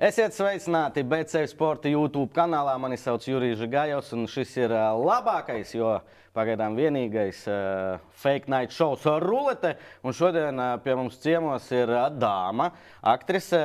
[0.00, 2.72] Esiet sveicināti BC Sporta YouTube kanālā.
[2.80, 5.90] Mani sauc Jurijs Gājos, un šis ir labākais, jo
[6.32, 9.74] pagaidām vienīgais uh, fake night šovs ar rulete.
[10.00, 12.70] Un šodien ā, pie mums ciemos ir ā, dāma,
[13.12, 13.60] aktrise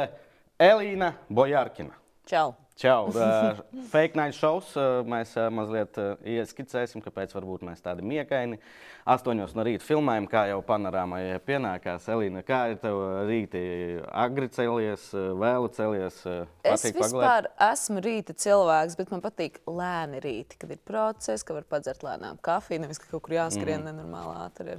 [0.59, 1.95] Elīna Bojārkina.
[2.27, 2.64] Čau!
[2.75, 3.07] Čau!
[3.07, 3.55] Uh,
[3.93, 4.73] fake night šovs.
[4.75, 5.95] Uh, mēs uh, mazliet
[6.27, 7.31] ieskicēsim, kāpēc
[7.63, 8.59] mēs tādi miekaini.
[9.05, 12.09] Astoņos no rīta filmējam, kā jau panorāmai pienākās.
[12.09, 12.97] Elīna, kā ir tev
[13.29, 13.61] rīti?
[14.09, 16.17] Agri celies, vēlu celies,
[16.65, 21.67] Es vispār esmu rīta cilvēks, bet man patīk lēni rīti, kad ir process, ka var
[21.69, 23.91] padzert lēnām kafiju, nevis ka kaut kur jāskrien mm.
[23.91, 24.77] nenormāli ātri.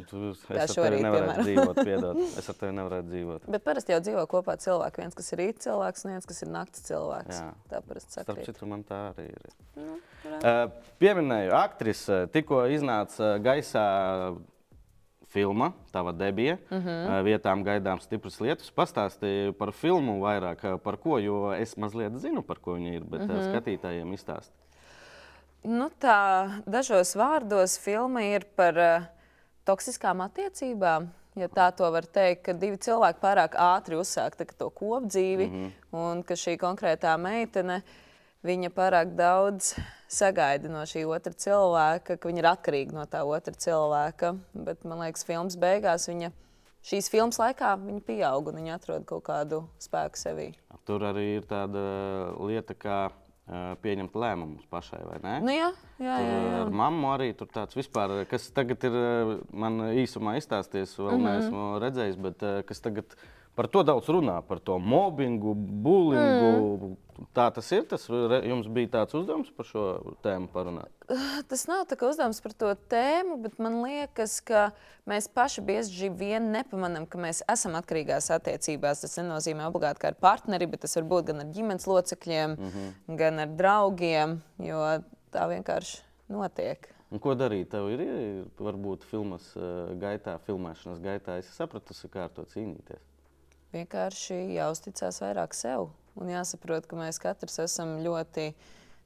[0.59, 1.43] ar šorīt, piemēram.
[1.47, 2.23] dzīvot, piedod.
[2.43, 3.47] Es ar tevi nevarētu dzīvot.
[3.55, 5.05] Bet parasti jau dzīvo kopā cilvēki.
[5.05, 7.39] Viens, kas ir rīta cilvēks, un viens, kas ir naktas cilvēks.
[7.39, 7.86] Jā.
[7.89, 8.45] Parasti Starp saka.
[8.45, 9.57] citu, man tā arī ir.
[9.77, 9.97] Nu,
[10.27, 14.37] Uh, pieminēju, aktrise tikko iznāca gaisā
[15.31, 16.57] filma, tava debija.
[16.71, 16.89] Mhm.
[16.89, 17.23] -huh.
[17.25, 18.71] Vietām gaidām stipras lietas.
[18.73, 23.21] Pastāstīju par filmu vairāk, par ko, jo es mazliet zinu, par ko viņa ir, bet
[23.21, 23.31] Mhm.
[23.31, 23.53] -huh.
[23.53, 24.51] skatītājiem izstāst.
[25.65, 29.03] Nu, tā dažos vārdos filma ir par uh,
[29.65, 31.09] toksiskām attiecībām.
[31.37, 35.47] Ja tā to var teikt, ka divi cilvēki pārāk ātri uzsāk tā kā to kopdzīvi,
[35.47, 35.73] mm -hmm.
[35.93, 37.83] un ka šī konkrētā meitene
[38.43, 39.75] viņa pārāk daudz
[40.09, 44.37] sagaida no šī otra cilvēka, ka viņa ir atkarīga no tā otra cilvēka.
[44.55, 46.31] Bet man liekas, filmas beigās viņa
[46.87, 50.55] šīs filmas laikā viņa pieaug un viņa atrod kaut kādu spēku sevī.
[50.87, 51.83] Tur arī ir tāda
[52.39, 53.11] lieta, ā,
[53.83, 55.35] pieņemt lēmumus pašai, vai ne?
[55.45, 55.69] Nu, jā,
[56.03, 56.55] jā, jā, jā.
[56.65, 58.97] Ar mammu arī tur tāds vispār, kas tagad ir
[59.55, 61.21] man īsumā izstāstīts, vēl mm.
[61.21, 61.29] -hmm.
[61.31, 63.15] neesmu redzējis, bet kas tagad
[63.57, 66.53] par to daudz runā, par to mobbingu, bullyingu.
[66.77, 66.95] Mm.
[67.33, 67.87] Tā tas ir.
[67.89, 68.03] Tas
[68.45, 69.85] jums bija tāds uzdevums par šo
[70.25, 70.93] tēmu parunāt.
[71.51, 74.67] Tas nav tā kā uzdevums par to tēmu, bet man liekas, ka
[75.09, 79.01] mēs paši bieži vien nepamanām, ka mēs esam atkarīgās attiecībās.
[79.07, 82.75] Tas nenozīmē obligāti kā ar partneri, bet tas var būt gan ar ģimenes locekļiem, mm
[82.77, 83.17] -hmm.
[83.23, 84.85] gan ar draugiem, jo
[85.33, 86.93] tā vienkārši notiek.
[87.15, 87.71] Un ko darīt?
[87.71, 91.39] Tev ir ir varbūt filmas eh, gaitā, filmēšanas gaitā.
[91.39, 93.16] Es sapratu, kā ar to cīnīties.
[93.77, 98.51] Vienkārši jāuzticas vairāk sev un jāsaprot, ka mēs katrs esam ļoti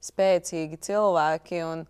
[0.05, 1.63] spēcīgi cilvēki.
[1.67, 1.83] Un,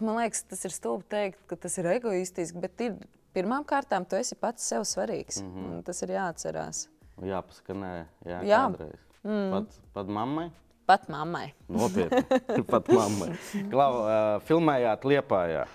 [0.00, 2.96] man liekas, tas ir stulbi teikt, ka tas ir egoistiski, bet ir,
[3.36, 5.42] pirmām kārtām tu esi pats sev svarīgs.
[5.44, 5.84] Mm -hmm.
[5.84, 6.88] Tas ir jāatcerās.
[7.20, 7.92] Jāpasaka, nē,
[8.24, 8.64] jā, Jā.
[8.70, 9.00] kādreiz.
[9.22, 9.50] Mm.
[9.52, 10.50] Pat, pat mammai.
[10.86, 11.52] Pat mammai.
[11.68, 13.36] Nopietni, pat mammai.
[13.72, 15.66] Klau, uh, filmējāt Liepājā.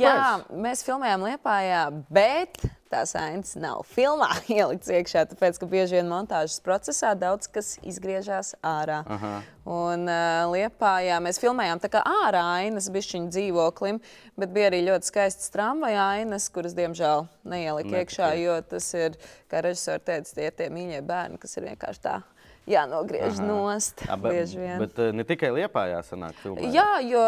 [0.00, 2.62] Jā, mēs filmējām Lietpājā, bet
[2.94, 5.26] tās ainas nav filmā ielikts iekšā.
[5.32, 9.02] Tāpēc, ka bieži vien montāžas procesā daudz kas izgriežas ārā.
[9.16, 9.34] Aha.
[9.64, 14.00] Un uh, Lietpājā mēs filmējām tā kā ārā ainas bišķiņu dzīvoklim,
[14.40, 19.16] bet bija arī ļoti skaistas tramvaja ainas, kuras, diemžēl, neielika iekšā, jo tas ir,
[19.48, 22.20] kā režisori teica, tie ir tie mīļie bērni, kas ir vienkārši tā
[22.70, 23.46] jānogriež Aha.
[23.46, 24.04] nost.
[24.08, 26.72] A, bet, bet uh, ne tikai Liepājā sanāk filmēt.
[26.74, 27.22] Jā, jo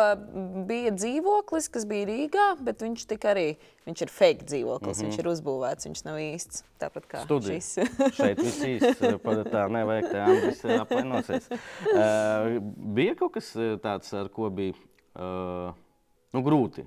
[0.68, 3.48] bija dzīvoklis, kas bija Rīgā, bet viņš tika arī
[3.86, 4.96] viņš ir fake dzīvoklis.
[4.96, 5.10] Mm -hmm.
[5.10, 6.64] Viņš ir uzbūvēts, viņš nav īsts.
[6.80, 7.60] Tāpat kā Studija.
[7.60, 7.78] šis.
[8.18, 9.12] Šeit viss īsti
[9.52, 11.48] tā nevajag, tā Andris ir apvainosies.
[11.50, 12.58] Uh,
[12.96, 14.74] bija kaut kas eh, tāds, ar ko bija
[15.16, 15.72] uh,
[16.32, 16.84] nu, grūti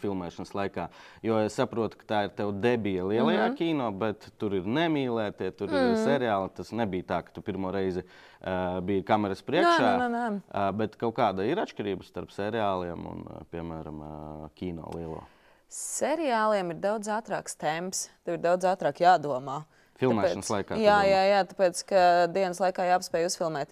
[0.00, 0.88] filmēšanas laikā.
[1.24, 3.56] Jo es saprotu, ka tā ir tava debija lielajā mm -hmm.
[3.58, 5.90] kino, bet tur ir nemīlētie, tur mm -hmm.
[5.90, 6.50] ir seriāli.
[6.54, 9.98] Tas nebija tā, ka tu pirmo reizi uh, biji kameras priekšā.
[9.98, 10.40] nē, nē.
[10.54, 15.22] Uh, bet kaut kāda ir atšķirība starp seriāliem un, uh, piemēram, uh, kino lielo.
[15.68, 19.62] Seriāliem ir daudz ātrāks temps, tev ir daudz ātrāk jādomā.
[19.96, 23.68] Filmēšanas laikā, tu Jā, jā, jā, tāpēc, ka dienas laikā jāapspēj uzfilmēt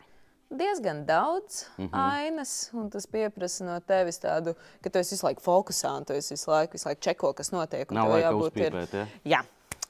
[0.51, 1.85] diezgan daudz mm.
[1.85, 2.13] -hmm.
[2.13, 6.13] ainas, un tas prasa no tevis tādu, ka tu esi visu laiku fokusā, un tu
[6.13, 7.91] esi visu laiku, visu laiku čeko, kas notiek.
[7.91, 9.07] Nav laika jābūt ir- uzpīpēt, ja?
[9.25, 9.43] Jā,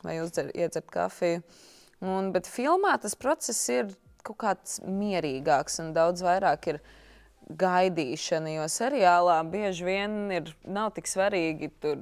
[0.02, 1.42] vai uzdzer, iedzert kafiju.
[2.00, 6.80] Un, bet filmā tas process ir kaut kāds mierīgāks un daudz vairāk ir
[7.58, 8.54] gaidīšana.
[8.54, 11.98] Jo seriālā bieži vien ir, nav tik svarīgi tur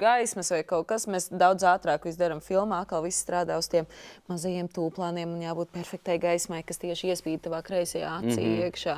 [0.00, 1.08] gaismas vai kaut kas.
[1.10, 3.88] Mēs daudz ātrāk visu darām filmā, kā viss strādā uz tiem
[4.30, 8.66] mazajiem tūplāniem un jābūt perfektai gaismai, kas tieši iespīd tavā kreisajā acī mm -hmm.
[8.66, 8.96] iekšā.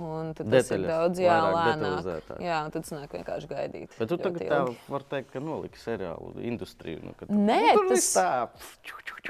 [0.00, 1.80] Un tad tas ir Detaļas, daudz jā, vairāk lēnāk.
[1.82, 2.38] detalizētāk.
[2.40, 3.90] Jā, un tad sanāk vienkārši gaidīt.
[3.98, 4.48] Bet tu ļoti tagad ilgi.
[4.52, 7.02] tā var teikt, ka noliki seriālu industriju.
[7.04, 8.48] Nu, ka tu- Nē, nu, tur tas- viss tā.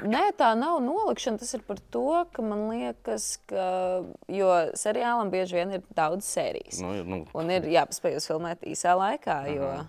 [0.07, 1.37] Nē, tā nav nolikšana.
[1.39, 6.79] Tas ir par to, ka man liekas, ka jo seriālam bieži vien ir daudz sērijas.
[6.81, 9.85] Nu, ir, nu, Un ir jāpaspēj uzfilmēt īsā laikā, jo,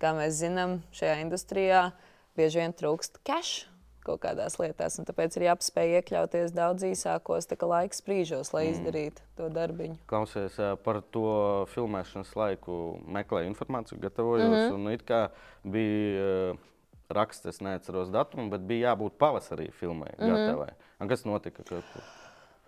[0.00, 1.92] kā mēs zinām, šajā industrijā
[2.36, 3.66] bieži vien trūkst cash
[4.06, 4.98] kaut kādās lietās.
[4.98, 9.98] un Tāpēc ir jāpaspēj iekļauties daudz īsākos laika sprīžos, lai izdarītu to darbiņu.
[10.10, 14.48] Klausies par to filmēšanas laiku, meklēju informāciju, gatavojos.
[14.48, 14.74] Mm -hmm.
[14.74, 15.28] Un kā
[15.64, 16.56] bija
[17.12, 20.10] raksts, es neatceros datumu, bet bija jābūt pavasarī filmai.
[20.18, 20.36] Mm -hmm.
[20.36, 20.72] gatavai.
[21.00, 21.62] Un kas notika?
[21.62, 21.82] Ka,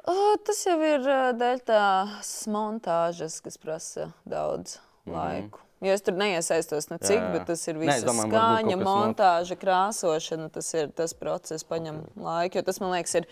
[0.04, 1.00] O, tas jau ir
[1.40, 5.58] dēļ tās montāžas, kas prasa daudz laiku.
[5.84, 7.26] Jo es tur neiesaistos ne cik, Mhm.
[7.26, 7.32] jā.
[7.32, 10.50] bet tas ir viss skaņa, montāža, krāsošana.
[10.52, 12.56] Tas ir tas process, paņem laiku.
[12.56, 13.26] Jo tas, man liekas, ir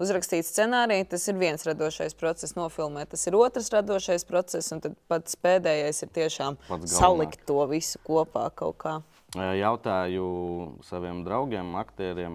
[0.00, 3.08] uzrakstīts scenārijs, tas ir viens radošais process, nofilmēt.
[3.10, 6.56] Tas ir otrs radošais process, un tad pats pēdējais ir tiešām
[6.88, 9.02] salikt to visu kopā kaut kā.
[9.32, 10.24] Jautāju
[10.84, 12.34] saviem draugiem, aktieriem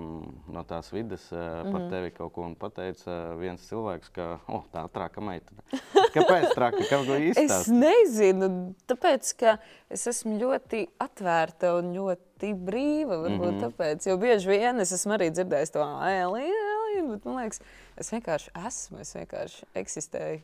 [0.50, 1.72] no tās vidas mm -hmm.
[1.72, 5.62] par tevi kaut ko un pateica viens cilvēks, ka oh, tā traka meitene.
[6.16, 6.78] Kāpēc traka?
[7.38, 9.58] Es nezinu, tāpēc, ka
[9.90, 13.22] es esmu ļoti atvērta un ļoti brīva.
[13.22, 13.64] Varbūt mm -hmm.
[13.70, 17.62] tāpēc, jo bieži vien es esmu arī dzirdējis to ēlīnu, bet man liekas,
[17.98, 20.42] es vienkārši esmu, es vienkārši eksistēju.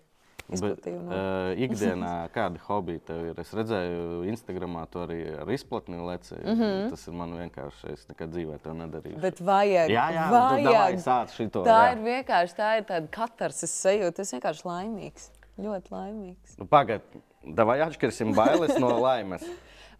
[0.51, 3.39] Bet, uh, ikdienā kādi hobiji tev ir?
[3.41, 6.35] Es redzēju, Instagramā to arī ar izplatni leci.
[6.35, 6.89] Mm -hmm.
[6.91, 9.19] Tas ir man vienkārši, es nekad dzīvē to nedarīju.
[9.21, 11.29] Bet vajag, jā, jā, nu, vajag.
[11.35, 11.63] šito.
[11.63, 11.91] Tā jā.
[11.91, 14.21] ir vienkārši tā ir tāda katarsis sajūta.
[14.21, 16.57] Es vienkārši laimīgs, ļoti laimīgs.
[16.59, 19.47] Nu, Pagaidiet, vai atšķirsim bailes no laimes?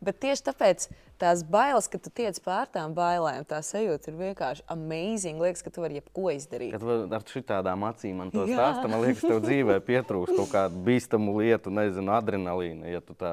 [0.03, 0.85] Bet tieši tāpēc
[1.21, 5.39] tās bailes, ka tu tiec pār tām bailēm, tā sajūta ir vienkārši amazing.
[5.39, 6.73] Liekas, ka tu vari jebko izdarīt.
[6.75, 10.83] Kad var- ar šitādām acīm man to stāsta, man liekas, tev dzīvē pietrūks kaut kādu
[10.83, 13.31] bīstamu lietu, nezinu, adrenalīnu, ja tu tā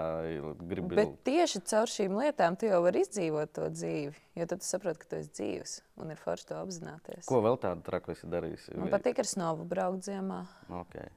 [0.62, 0.94] gribi.
[0.94, 4.14] Bet tieši caur šīm lietām tu jau vari izdzīvot to dzīvi.
[4.38, 7.26] Jo tad tu saproti, ka tu esi dzīves un ir forši to apzināties.
[7.26, 8.70] Ko vēl tādu traku esi darījis?
[8.78, 10.44] Man patīk ar snovu braukt ziemā.
[10.70, 11.08] Okay.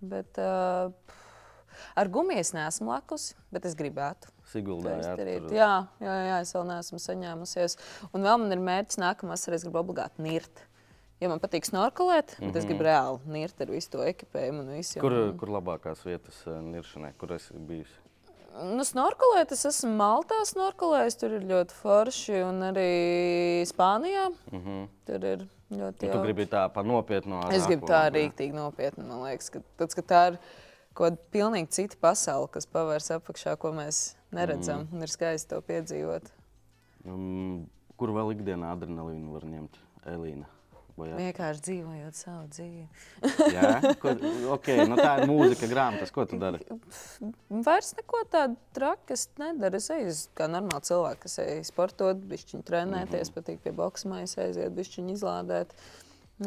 [0.00, 0.92] Bet, uh,
[1.96, 4.30] ar gumiju es neesmu lakus, bet es gribētu.
[4.52, 5.40] Siguldā, jā, izdarīt.
[5.48, 7.76] tur- Jā, jā, jā, es vēl neesmu saņēmusies.
[8.14, 10.62] Un vēl man ir mērķis nākamā vasarā, es gribu obligāti nirt.
[11.20, 15.00] Jo man patīk snorkelēt, bet es gribu reāli nirt ar visu to ekipējumu un visu.
[15.00, 17.88] Kur, kur labākās vietas eh, niršanai, kur esi bijis?
[18.56, 22.42] Nu, snorkelēt, es esmu Maltā snorkelējis, tur ir ļoti forši.
[22.48, 24.88] Un arī Spānijā Mm -hmm.
[25.06, 26.22] tur ir ļoti Tu jauki.
[26.22, 29.04] gribi tā pa nopietnu ar Es gribu tā rīktīgi nopietni.
[29.04, 30.38] Man liekas, ka, tāds, ka tā ir
[30.94, 34.88] kaut kāda pilnīgi cita pasaule, kas pavērs apakšā, ko mēs neredzam.
[34.90, 35.06] Mm.
[35.06, 36.28] Ir skaisti to piedzīvot.
[37.06, 37.66] Um,
[38.00, 39.80] kur vēl ikdienā adrenalīnu var ņemt?
[40.06, 40.46] Elīna.
[40.96, 41.16] Jā?
[41.18, 42.86] Vienkārši dzīvojot savu dzīvi.
[43.52, 43.72] jā?
[44.00, 44.14] Ko,
[44.54, 46.12] okay, nu tā ir mūzika, grāmatas.
[46.14, 46.62] Ko tu dari?
[47.66, 49.76] Vairs neko tādu traku es nedaru.
[49.76, 54.72] Es eju kā normāli cilvēki, kas eju sportot, bišķiņu trenēties, patīk pie boxa maisa aiziet,
[54.78, 55.76] bišķiņu izlādēt.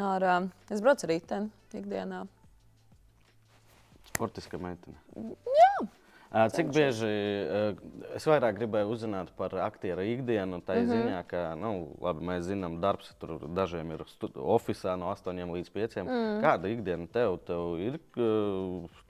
[0.01, 0.39] Ārā.
[0.73, 2.23] Es braucu riteni ikdienā.
[4.09, 4.97] Sportiska meitene.
[5.61, 5.71] Jā.
[6.29, 7.09] Cik bieži
[8.13, 10.91] es vairāk gribēju uzzināt par aktieru ikdienu, tā mm -hmm.
[10.93, 11.71] ziņā, ka nu,
[12.01, 14.03] labi, mēs zinām, darbs tur dažiem ir
[14.35, 16.03] oficiālā no 8 līdz 5.
[16.03, 16.41] Mm.
[16.45, 17.99] Kāda ikdiena tev, tev ir?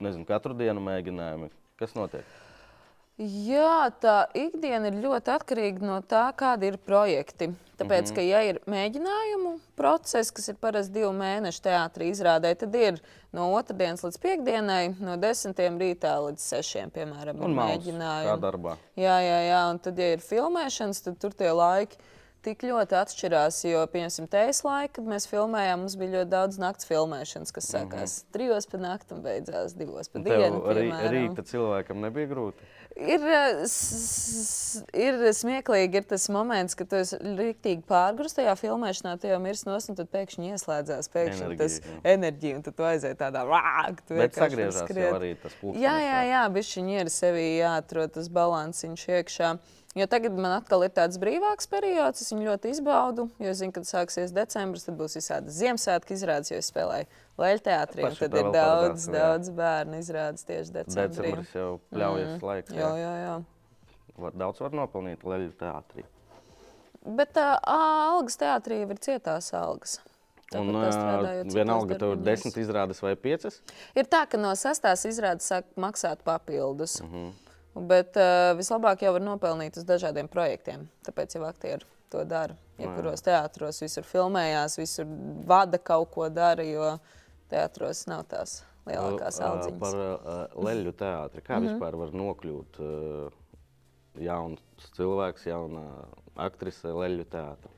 [0.00, 1.50] Nezinu, katru dienu mēģinājumi.
[1.76, 2.24] Kas notiek?
[3.20, 7.50] Jā, tā ikdiena ir ļoti atkarīga no tā, kādi ir projekti.
[7.80, 8.14] Tāpēc, mm -hmm.
[8.16, 13.00] ka, ja ir mēģinājumu process, kas ir parasti divu mēnešu teātrī izrādē, tad ir
[13.32, 18.40] no otrdienas līdz piekdienai, no desmitiem rītā līdz sešiem, piemēram, ir Un kā mēģinājumi.
[18.40, 18.76] darbā.
[18.96, 21.96] Jā, jā, jā, un tad, ja ir filmēšanas, tad tur tie laiki
[22.44, 23.60] tik ļoti atšķirās.
[23.68, 27.90] Jo, piemēram, teijas laika, kad mēs filmējām, mums bija ļoti daudz naktas filmēšanas, kas sākās
[27.90, 28.34] mm -hmm.
[28.36, 30.62] trijos pa nakti un beidzās divos Tev dienu.
[30.64, 32.70] arī rīta cilvēkam nebija grūti.
[32.96, 33.60] Ir, eh,
[34.98, 39.70] ir smieklīgi, ir tas moments, kad tu esi rīktīgi pārgājis tajā filmēšanā, tu jau mirsti
[39.70, 42.00] nos, un tad pēkšņi ieslēdzās pēkšņi Enerģija, tas jā.
[42.14, 43.94] enerģija, un tad tu aiziet tādā vārā.
[44.10, 45.84] Bet sagriežās jau arī tas pulkstenis.
[45.86, 49.52] Jā, jā, jā bišķiņi ir sevī jāatrod tas balansiņš iekšā.
[49.98, 53.24] Jo tagad man atkal ir tāds brīvāks periods, es viņu ļoti izbaudu.
[53.42, 57.08] Jo es zinu, kad sāksies decembris, tad būs visādas Ziemassvētku izrādes, jo es spēlēju
[57.40, 58.04] Leļu teātrī.
[58.20, 59.14] Tad ir daudz, jā.
[59.16, 61.32] daudz bērnu izrādes tieši decembrī.
[61.32, 62.46] Decembris jau pļaujas mm.
[62.52, 62.76] laiks.
[62.76, 63.34] Jā, jā, jā.
[64.20, 66.06] Var, daudz var nopelnīt leļu teātrī.
[67.18, 69.98] Bet tā algas teātrī jau ir cietās algas.
[70.54, 70.74] Un
[71.50, 73.60] vienalga, tev ir desmit izrādes vai piecas.
[73.98, 77.00] Ir tā, ka no sastās izrādes sāk maksāt papildus.
[77.02, 77.49] Uh -huh.
[77.74, 80.88] Bet uh, vislabāk jau var nopelnīt uz dažādiem projektiem.
[81.06, 82.56] Tāpēc jau aktieri to dara.
[82.80, 85.06] Jebkuros teātros visur filmējās, visur
[85.46, 86.96] vada kaut ko dara, jo
[87.52, 89.76] teātros nav tās lielākās Ā, algas.
[89.82, 91.44] Par uh, leļu teātri.
[91.44, 91.76] Kā mm -hmm.
[91.76, 93.38] vispār var nokļūt uh,
[94.18, 95.84] jauns cilvēks, jauna
[96.40, 97.70] aktrise leļu teātrī?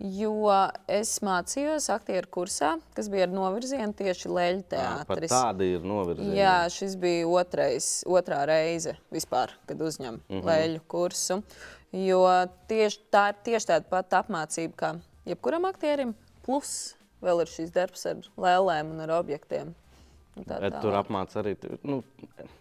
[0.00, 0.48] Jo
[0.88, 5.32] es mācījos aktieru kursā, kas bija ar novirzienu tieši Leļu Pat teātris.
[5.32, 6.36] tāda ir novirzība.
[6.38, 10.46] Jā, šis bija otrais, otrā reize vispār, kad uzņem mm -hmm.
[10.48, 11.42] leļu kursu.
[11.92, 12.22] Jo
[12.70, 14.90] tieši tā ir tieši tāda pati apmācība kā
[15.26, 16.14] jebkuram aktierim,
[16.46, 19.74] plus vēl ir šis darbs ar lēlēm un ar objektiem.
[20.46, 22.02] Tā Bet tur apmāca arī nu,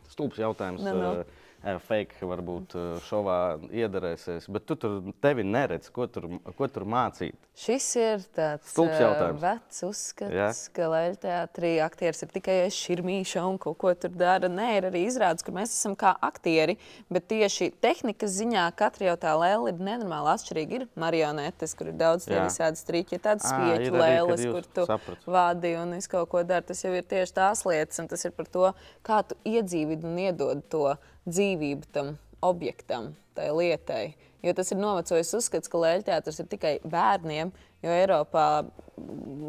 [0.09, 0.81] stulbs jautājums.
[0.83, 1.23] Nu, nu.
[1.63, 3.37] Eh, fake varbūt eh, šovā
[3.71, 7.35] iedarēsies, bet tu tur tevi neredz, ko tur, ko tur mācīt.
[7.59, 9.41] Šis ir tāds jautājums.
[9.43, 10.49] vecs uzskats, Jā.
[10.73, 14.47] ka leļteātrī aktieris ir tikai aiz šurmīša un kaut ko tur dara.
[14.47, 16.77] Nē, ir arī izrādes, kur mēs esam kā aktieri,
[17.11, 20.79] bet tieši tehnikas ziņā katra jau tā lēle ir nenormāli atšķirīga.
[20.79, 25.25] Ir marionetes, kur ir daudz tie visādi striķi, ir tādas spieķu jūs- kur tu sapratu.
[25.27, 26.65] vadi un visu kaut ko dari.
[26.65, 28.73] Tas jau ir tieši tās lietas, un tas ir par to,
[29.03, 30.95] kā tu iedzīvidi un iedod to
[31.27, 32.13] dzīvību tam
[32.45, 34.03] objektam, tai lietai.
[34.43, 37.51] Jo tas ir novecojis uzskats, ka lēļteātris ir tikai bērniem,
[37.83, 38.45] jo Eiropā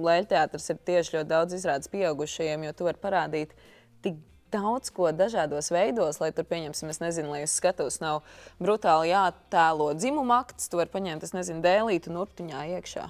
[0.06, 3.54] lēļteātris ir tieši ļoti daudz izrādes pieaugušajiem, jo tu vari parādīt
[4.02, 4.18] tik
[4.50, 8.24] daudz ko dažādos veidos, lai tur, pieņemsim, es nezinu, lai uz skatuves nav
[8.58, 13.06] brutāli jātēlo dzimuma akts, tu vari paņemt, es nezinu, dēlītu un urtiņā iekšā.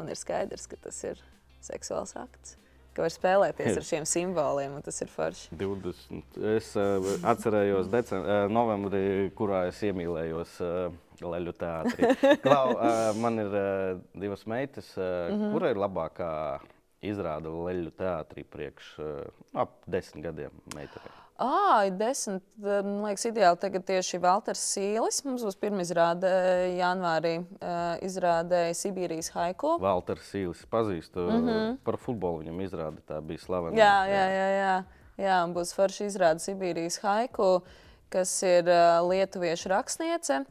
[0.00, 1.20] Un ir skaidrs, ka tas ir
[1.64, 2.58] seksuāls akts.
[2.92, 5.48] Ka var spēlēties ar šiem simboliem, un tas ir forši.
[5.56, 6.36] 20.
[6.56, 12.12] Es uh, atcerējos decem, uh, novembrī, kurā es iemīlējos uh, Leļu teātrī.
[12.44, 15.56] Klau, uh, man ir uh, divas meitas, uh, mm -hmm.
[15.56, 16.32] kura ir labākā
[17.02, 19.26] izrāda Leļu teātrī priekš uh,
[19.64, 21.21] ap desmit gadiem meitenei.
[21.38, 22.42] Ah, desmit.
[22.62, 25.22] eh, Man liekas, ideāli tagad tieši Valters Sīlis.
[25.24, 26.28] Mums būs pirmā izrāde
[26.78, 27.34] janvārī.
[28.04, 29.78] Izrādēja Sibīrijas haiku.
[29.82, 31.76] Valters Sīlis pazīst uh, mm -hmm.
[31.84, 32.42] par futbolu.
[32.44, 33.76] Viņam izrāda tā bija slavena.
[33.76, 34.48] Jā, jā, jā.
[34.58, 34.84] jā.
[35.24, 37.62] jā un būs forši izrāde Sibīrijas haiku,
[38.10, 38.64] kas ir
[39.08, 40.44] lietuviešu rakstniece,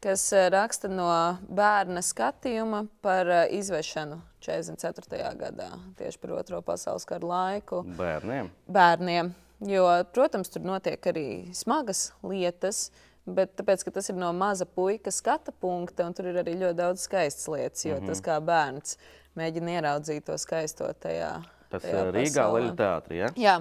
[0.00, 5.38] kas raksta no bērna skatījuma par izvešanu 44.
[5.38, 7.82] gadā, tieši par Otro pasaules kara laiku.
[7.82, 8.50] Bērniem.
[8.68, 9.34] bērniem.
[9.64, 12.90] Jo, protams, tur notiek arī smagas lietas,
[13.24, 16.76] bet tāpēc, ka tas ir no maza puika skata punkta, un tur ir arī ļoti
[16.76, 18.06] daudz skaistas lietas, jo mm -hmm.
[18.06, 18.98] tas kā bērns
[19.36, 21.42] mēģina ieraudzīt to skaisto tajā.
[21.70, 22.44] Tas tajā uh, Rīgā.
[22.52, 23.16] Leļu teātrī.
[23.16, 23.30] Ja?
[23.36, 23.56] Jā,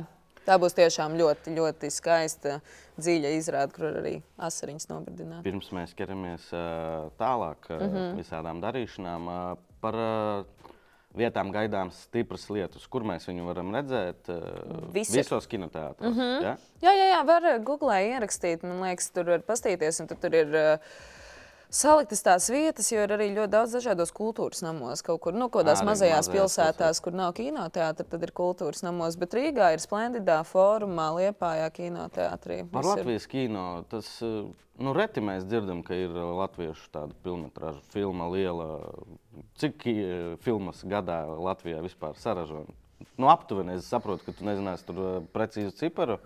[0.46, 2.60] tā būs tiešām ļoti, ļoti skaista,
[3.00, 5.44] dziļa izrāde, kur arī asariņas nobrdināt.
[5.44, 7.98] Pirms mēs ķeramies uh, tālāk uh, mm Mhm.
[7.98, 8.16] -hmm.
[8.20, 9.96] visādām darīšanām, par
[11.18, 14.40] vietām gaidāmas stipras lietas, kur mēs viņu varam redzēt uh,
[14.94, 15.20] Visur.
[15.20, 16.12] visos kinoteātros.
[16.12, 16.44] Mm -hmm.
[16.44, 16.56] ja?
[16.82, 18.64] Jā, jā, jā var eh, Google ierakstīt.
[18.64, 20.48] Man liekas, tur var paskatīties, tur ir.
[20.48, 21.14] Uh,
[21.76, 25.02] Saliktas tās vietas, jo ir arī ļoti daudz dažādos kultūras namos.
[25.04, 29.18] Kaut kur nu, kādās mazajās pilsētās, kur nav kinoteātris, tad ir kultūras namos.
[29.20, 32.62] Bet Rīgā ir splendidā formā, liepājā kinoteātrī.
[32.72, 32.88] Par.
[32.88, 34.46] Latvijas kino tas uh,
[34.80, 38.70] nu, reti mēs dzirdam, ka ir uh, latviešu tāda filmas filma liela.
[39.60, 40.00] Cik uh,
[40.48, 42.64] filmas gadā Latvijā vispār saražo?
[43.20, 46.22] Nu, aptuveni es saprotu, ka tu nezināsi tur precīzu ciparu.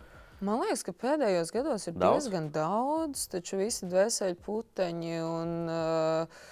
[0.45, 2.29] Man liekas, ka pēdējos gados ir Daudz?
[2.29, 6.45] diezgan daudz, taču visi dvēseli puteņi un uh,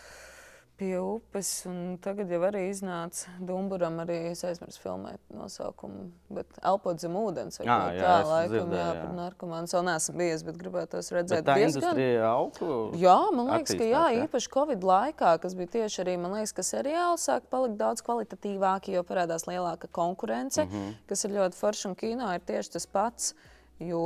[0.78, 1.50] pie upes.
[1.70, 7.60] Un tagad jau arī iznāca Dumburam, arī es aizmirsu filmēt nosaukumu, bet elpot zem ūdens.
[7.62, 9.02] vai Jā, jā, tā, laikam, dzirdēju, jā, jā.
[9.02, 9.72] par narkomānu.
[9.74, 11.82] Vēl neesmu bijis, bet gribētos Bet redzēt tā diezgan.
[11.82, 12.78] industrija auga.
[13.02, 14.30] Jā, man liekas, ka jā, attīstās, ja?
[14.30, 18.98] īpaši Covid laikā, kas bija tieši arī, man liekas, ka seriāli sāk palikt daudz kvalitatīvāki,
[19.00, 20.72] jo parādās lielāka konkurence, mm.
[20.72, 20.98] -hmm.
[21.10, 23.34] kas ir ļoti forša un kino ir tieši tas pats.
[23.80, 24.04] Jo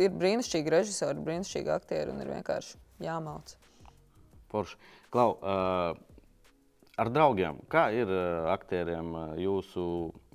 [0.00, 3.56] ir brīnišķīgi režisori, brīnišķīgi aktieri un ir vienkārši jāmauc.
[4.50, 4.78] Forši.
[5.10, 5.98] Klau, uh,
[7.00, 9.84] ar draugiem, kā ir uh, aktieriem, uh, jūsu,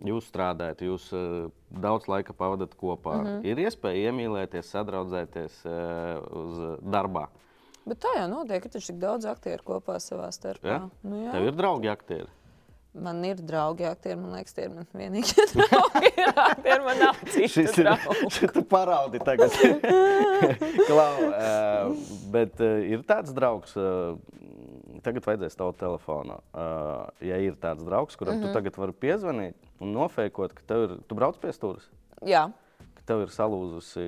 [0.07, 3.17] jūs strādājat, jūs uh, daudz laika pavadat kopā?
[3.17, 3.25] Mm.
[3.25, 3.45] -hmm.
[3.51, 7.27] Ir iespēja iemīlēties, sadraudzēties uh, uz darbā.
[7.85, 10.67] Bet tā jau notiek, ir tik daudz aktieru kopā savā starpā.
[10.67, 10.89] Ja?
[11.03, 11.31] Nu, jā.
[11.31, 12.31] Tev ir draugi aktieri.
[12.95, 14.15] Man ir draugi, aktieri.
[14.19, 16.11] Man liekas, tie ir mani vienīgie draugi.
[16.15, 18.29] Ir aktieri, man nav citu Šis draugu.
[18.55, 19.51] tu paraudi tagad.
[20.87, 21.91] Klau, uh,
[22.31, 23.75] bet uh, ir tāds draugs.
[23.79, 24.15] Uh,
[25.05, 26.39] Tagad vajadzēs tavu telefonu.
[26.55, 28.53] Uh, ja ir tāds draugs, kuram mm -hmm.
[28.53, 31.89] tu tagad vari piezvanīt un nofēkot, ka tev ir, tu brauc pie stūres,
[32.25, 32.47] Jā,
[32.95, 34.05] ka tev ir salūzusi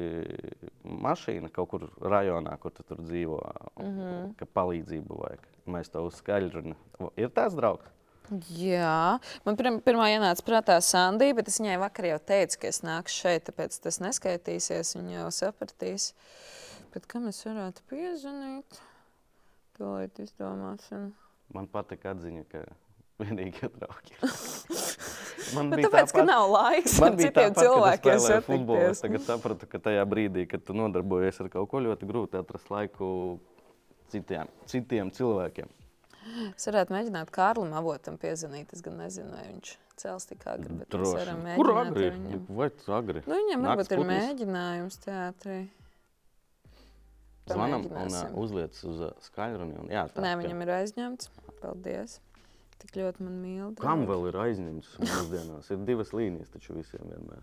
[0.84, 3.42] mašīna kaut kur rajonā, kur tu tur dzīvo,
[3.80, 4.36] mm -hmm.
[4.38, 5.48] ka palīdzību vajag.
[5.68, 7.12] Mēs to uzskaļrunājam.
[7.18, 7.92] Ir tāds draugs.
[8.52, 12.82] Jā, man pir pirmā ienāca prātā Sandija, bet es viņai vakar jau teicu, ka es
[12.84, 14.96] nāku šeit, tāpēc tas neskaitīsies.
[14.98, 16.10] Viņa jau sapratīs.
[16.92, 18.82] Bet kam es varētu piezvanīt?
[19.78, 21.14] Tūlīt izdomāsim.
[21.56, 22.66] Man patīk atziņa, ka
[23.24, 24.28] vienīgie draugi ir.
[25.56, 26.28] Man Bet bija tāpēc, ka tāpat.
[26.28, 28.88] nav laiks Man bija citiem tāpat, es cilvēkiem spēlēju futbolu.
[28.92, 32.68] Es tagad sapratu, ka tajā brīdī, kad tu nodarbojies ar kaut ko ļoti grūti, atrast
[32.74, 33.08] laiku
[34.12, 35.72] citiem, citiem cilvēkiem.
[36.56, 38.74] Es varētu mēģināt Kārlim avotam piezvanīt.
[38.74, 41.18] Es gan nezinu, vai viņš cels tik agri, bet mēs Droši.
[41.22, 41.58] varam mēģināt.
[41.62, 42.10] Kur agri?
[42.18, 42.46] Viņam.
[42.60, 43.24] Vai tu agri?
[43.26, 45.58] Nu, viņam varbūt ir mēģinājums teātrī.
[47.48, 49.78] Zvanam un uh, uzliec uz uh, skaļruni.
[49.80, 51.30] un- Jā, tā, Nē, viņam ir aizņemts.
[51.62, 52.20] Paldies.
[52.78, 53.70] Tik ļoti man mīl.
[53.80, 54.10] Kam draugi.
[54.12, 55.72] vēl ir aizņemts mūsdienās?
[55.74, 57.42] Ir divas līnijas taču visiem vienmēr.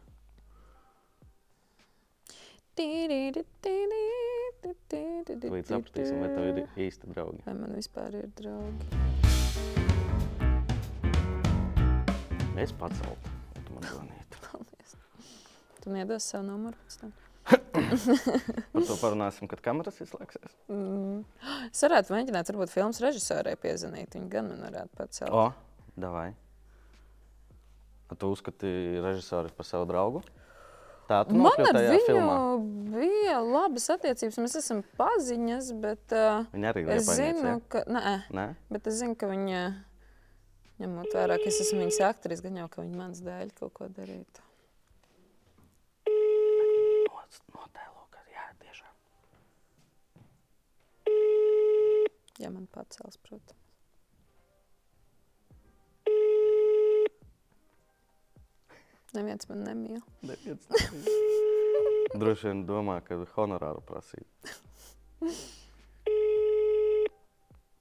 [4.64, 7.42] Līdz apratīsim, vai tev ir īsti draugi.
[7.44, 8.86] Vai man vispār ir draugi?
[12.62, 14.40] Es pats celtu, un tu man zvanītu.
[14.46, 14.94] Paldies.
[15.82, 17.12] Tu man iedos savu numuru pēc tam.
[17.44, 20.54] Par to parunāsim, kad kameras izslēgsies.
[20.72, 21.18] Mm.
[21.68, 24.16] Es varētu mēģināt, varbūt filmas režisorei piezvanīt.
[24.16, 25.34] Viņa gan man varētu pacelt.
[25.34, 25.50] O,
[26.00, 26.30] davai.
[28.14, 28.70] Tu uzskati
[29.02, 30.24] režisori par savu draugu?
[31.08, 32.36] Tā tu Man ar viņu filmā.
[32.94, 34.38] bija labas attiecības.
[34.40, 37.82] Mēs esam paziņas, bet uh, Viņa arī es liepainiece, zinu, ka.
[37.92, 38.46] Nē, Nē?
[38.72, 39.64] bet es zinu, ka viņa.
[40.80, 43.86] Ņemot vērā, ka es esmu viņas aktris, gan jau, ka viņa manas dēļ kaut ko
[43.94, 44.42] darītu.
[47.54, 48.94] Notēlo, ka jā, tiešām.
[52.42, 53.63] Ja man pacels, protams.
[59.14, 60.00] Neviens man nemīl.
[60.26, 61.18] Neviens nezina.
[62.20, 64.54] Droši vien domā, ka honorāru prasīt.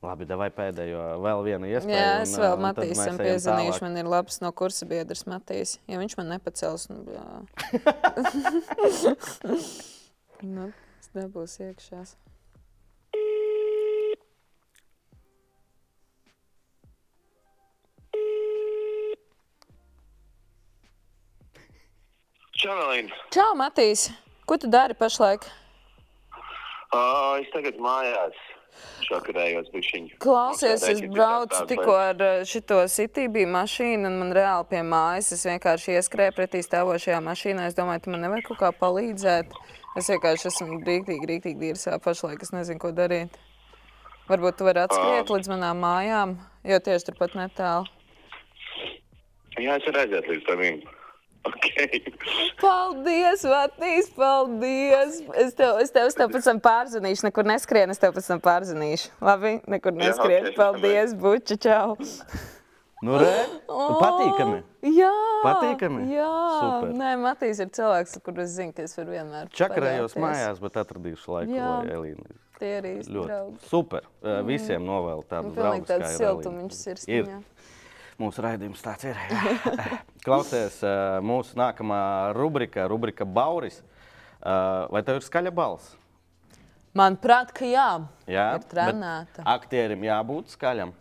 [0.03, 1.95] Labi, vai pēdējo vēl vienu iespēju.
[1.95, 3.79] Jā, es ā, vēl Matīsam piezvanīšu.
[3.85, 5.77] Man ir labs no kursa biedrs Matīs.
[5.87, 6.97] Ja viņš man nepacels, nu,
[10.57, 12.17] nu, tas nebūs iekšās.
[22.63, 23.11] Čau, Elīna.
[23.35, 24.05] Čau, Matīs!
[24.47, 25.43] Ko tu dari pašlaik?
[26.95, 28.37] Uh, es tagad mājās
[29.03, 30.19] šakarējos bišķiņu.
[30.23, 35.33] Klausies, es braucu tikko ar šito sitī, bija mašīna, un man reāli pie mājas.
[35.35, 37.67] Es vienkārši ieskrēju pretī stāvošajā mašīnā.
[37.67, 39.59] Es domāju, tu man nevari kaut kā palīdzēt.
[39.99, 42.47] Es vienkārši esmu rīktīgi, rīktīgi dīrsā pašlaik.
[42.47, 43.35] Es nezinu, ko darīt.
[44.31, 47.91] Varbūt tu vari atskriet līdz manām mājām, jo tieši turpat netālu.
[49.59, 50.83] Jā, es aiziet līdz tavim.
[51.53, 51.99] Okay.
[52.61, 55.17] Paldies, Matīs, paldies!
[55.35, 58.39] Es tev, es tev, es tev pēc tam pārzvanīšu, nekur neskrien, es tev pēc tam
[58.43, 59.09] pārzvanīšu.
[59.23, 60.47] Labi, nekur Jā, neskrien.
[60.51, 61.97] ok, Paldies, buči, čau!
[63.03, 63.33] Nu, re,
[63.67, 64.61] nu, patīkami.
[64.95, 65.11] Jā,
[65.43, 66.05] Patīkami?
[66.13, 66.29] Jā,
[66.61, 66.93] Super.
[66.95, 69.49] Nē, Matīs ir cilvēks, kurš zina, ka es varu vienmēr.
[69.59, 71.73] Čakarējos mājās, bet atradīšu laiku, Jā.
[71.81, 72.37] lai Elīna.
[72.61, 73.57] Tie ir īsti Ļoti draugi.
[73.67, 74.07] super.
[74.47, 76.05] Visiem novēlu tādu Man pilnīgi draugu.
[76.05, 77.39] tāds siltumiņš sirsniņā.
[78.23, 79.17] Mūsu raidījums tāds ir.
[80.25, 80.77] Klausies,
[81.25, 81.99] mūsu nākamā
[82.37, 83.81] rubrika, rubrika Bauris.
[84.43, 85.91] Vai tev ir skaļa balss?
[86.95, 87.87] Manuprāt, ka jā.
[88.29, 89.41] Jā, Ir trenēta.
[89.41, 90.91] bet Aktierim jābūt skaļam.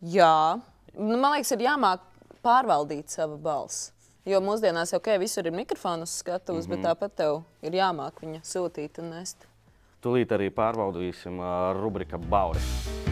[0.00, 0.58] Jā,
[0.96, 2.00] nu, man liekas, ir jāmāk
[2.46, 3.92] pārvaldīt savu balsi.
[4.28, 6.76] Jo mūsdienās jau okay, visur ir mikrofons skatuves, mm -hmm.
[6.76, 6.86] bet Mhm.
[6.88, 9.46] tāpat tev ir jāmāk viņa sūtīt un nest.
[10.02, 11.38] Tūlīt arī pārbaudīsim
[11.80, 13.07] rubrika Bauris.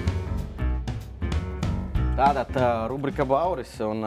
[2.17, 2.55] Tātad
[2.89, 4.01] rubrika Bauris, un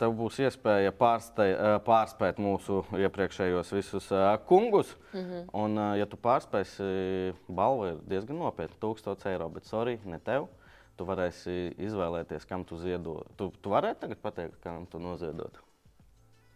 [0.00, 4.06] tev būs iespēja pārste, uh, pārspēt mūsu iepriekšējos visus
[4.48, 4.94] kungus.
[5.12, 5.42] Mm -hmm.
[5.52, 9.48] Un, ja tu pārspēsi, balva ir diezgan nopietna- 1000 eiro.
[9.48, 10.48] Bet, sorry, ne tev.
[10.96, 13.26] Tu varēsi izvēlēties, kam tu ziedot.
[13.36, 15.60] Tu, tu varētu tagad pateikt, kam tu noziedot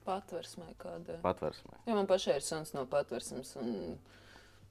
[0.07, 1.21] Patversmē kāda.
[1.23, 1.73] patversmē.
[1.87, 3.99] Jo man pašai ir suns no patversmes, un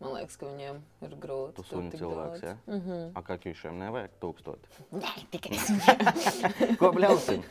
[0.04, 1.64] man liekas, ka viņiem ir grūti.
[1.64, 2.44] Tu tik cilvēks, daudz.
[2.44, 2.56] ja?
[2.68, 3.10] Mm -hmm.
[3.16, 4.86] A kā kīšiem nevajag tūkstoti?
[4.92, 5.58] Nē, tikai
[6.82, 7.44] Ko bļausim?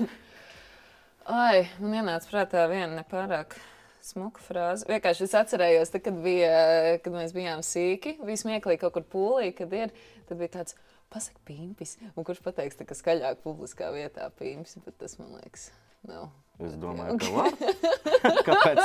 [1.26, 3.56] Ai, man ienāca prātā viena nepārāk
[4.02, 4.86] smuka frāze.
[4.90, 9.52] Vienkārši es atcerējos, tad, kad, bija, kad mēs bijām sīki, bija smieklīgi kaut kur pūlī,
[9.56, 9.94] kad ir,
[10.28, 10.78] tad bija tāds.
[11.12, 11.98] Pasaka, pīmpis.
[12.16, 15.66] Un kurš pateiks, ka skaļāk publiskā vietā pīmpis, bet tas man liekas,
[16.08, 16.30] nav.
[16.62, 17.54] Es domāju, ka var.
[18.46, 18.82] Kāpēc?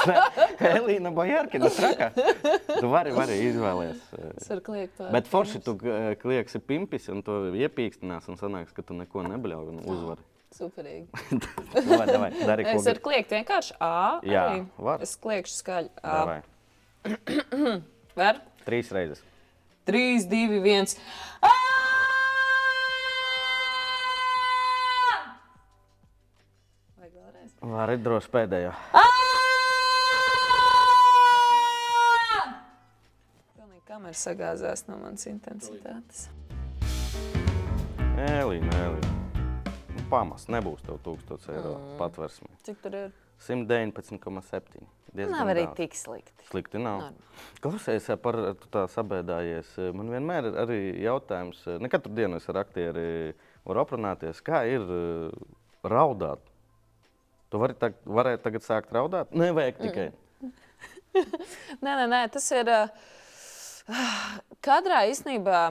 [0.65, 2.07] Elīna Bojārkina traka.
[2.15, 4.07] Tu vari, vari izvēlēties.
[4.39, 5.11] Es varu kliegt pār.
[5.13, 9.69] Bet forši tu eh, klieksi pimpis un to iepīkstinās un sanāks, ka tu neko nebļauj
[9.75, 10.25] un uzvari.
[10.57, 11.05] Superīgi.
[11.91, 13.93] Vai, davai, dari, Es varu kliegt vienkārši A.
[14.25, 14.65] Jā, arī.
[14.87, 15.03] var.
[15.05, 16.17] Es kliegšu skaļi A.
[16.17, 16.39] Davai.
[18.23, 18.41] Var?
[18.65, 19.21] Trīs reizes.
[19.87, 20.97] 3, 2, 1.
[21.43, 21.66] Vai
[27.67, 28.71] Vari droši pēdējo.
[33.57, 36.27] Pilnīgi kamera sagāzās no manas intensitātes.
[38.17, 39.13] Elīna, Elīna.
[39.97, 41.97] Nu, Pamas nebūs tev 1000 eiro Mm.
[41.99, 42.47] patversme.
[42.63, 43.11] Cik tur ir?
[43.43, 44.85] 119,7.
[45.13, 45.75] Diezgan Nav arī daudz.
[45.77, 46.47] tik slikti.
[46.49, 46.99] Slikti nav.
[46.99, 47.13] Nav.
[47.61, 49.93] Klausies, par tu tā sabēdājies.
[49.93, 53.33] Man vienmēr ir arī jautājums, ne katru dienu es ar aktieri
[53.65, 54.81] varu aprunāties, kā ir
[55.83, 56.39] raudāt.
[57.47, 59.31] Tu vari tag, varētu tagad sākt raudāt?
[59.35, 60.07] Nevajag tikai.
[61.83, 62.67] Nē, nē, nē, tas ir.
[62.69, 65.61] Uh, kadrā īstenībā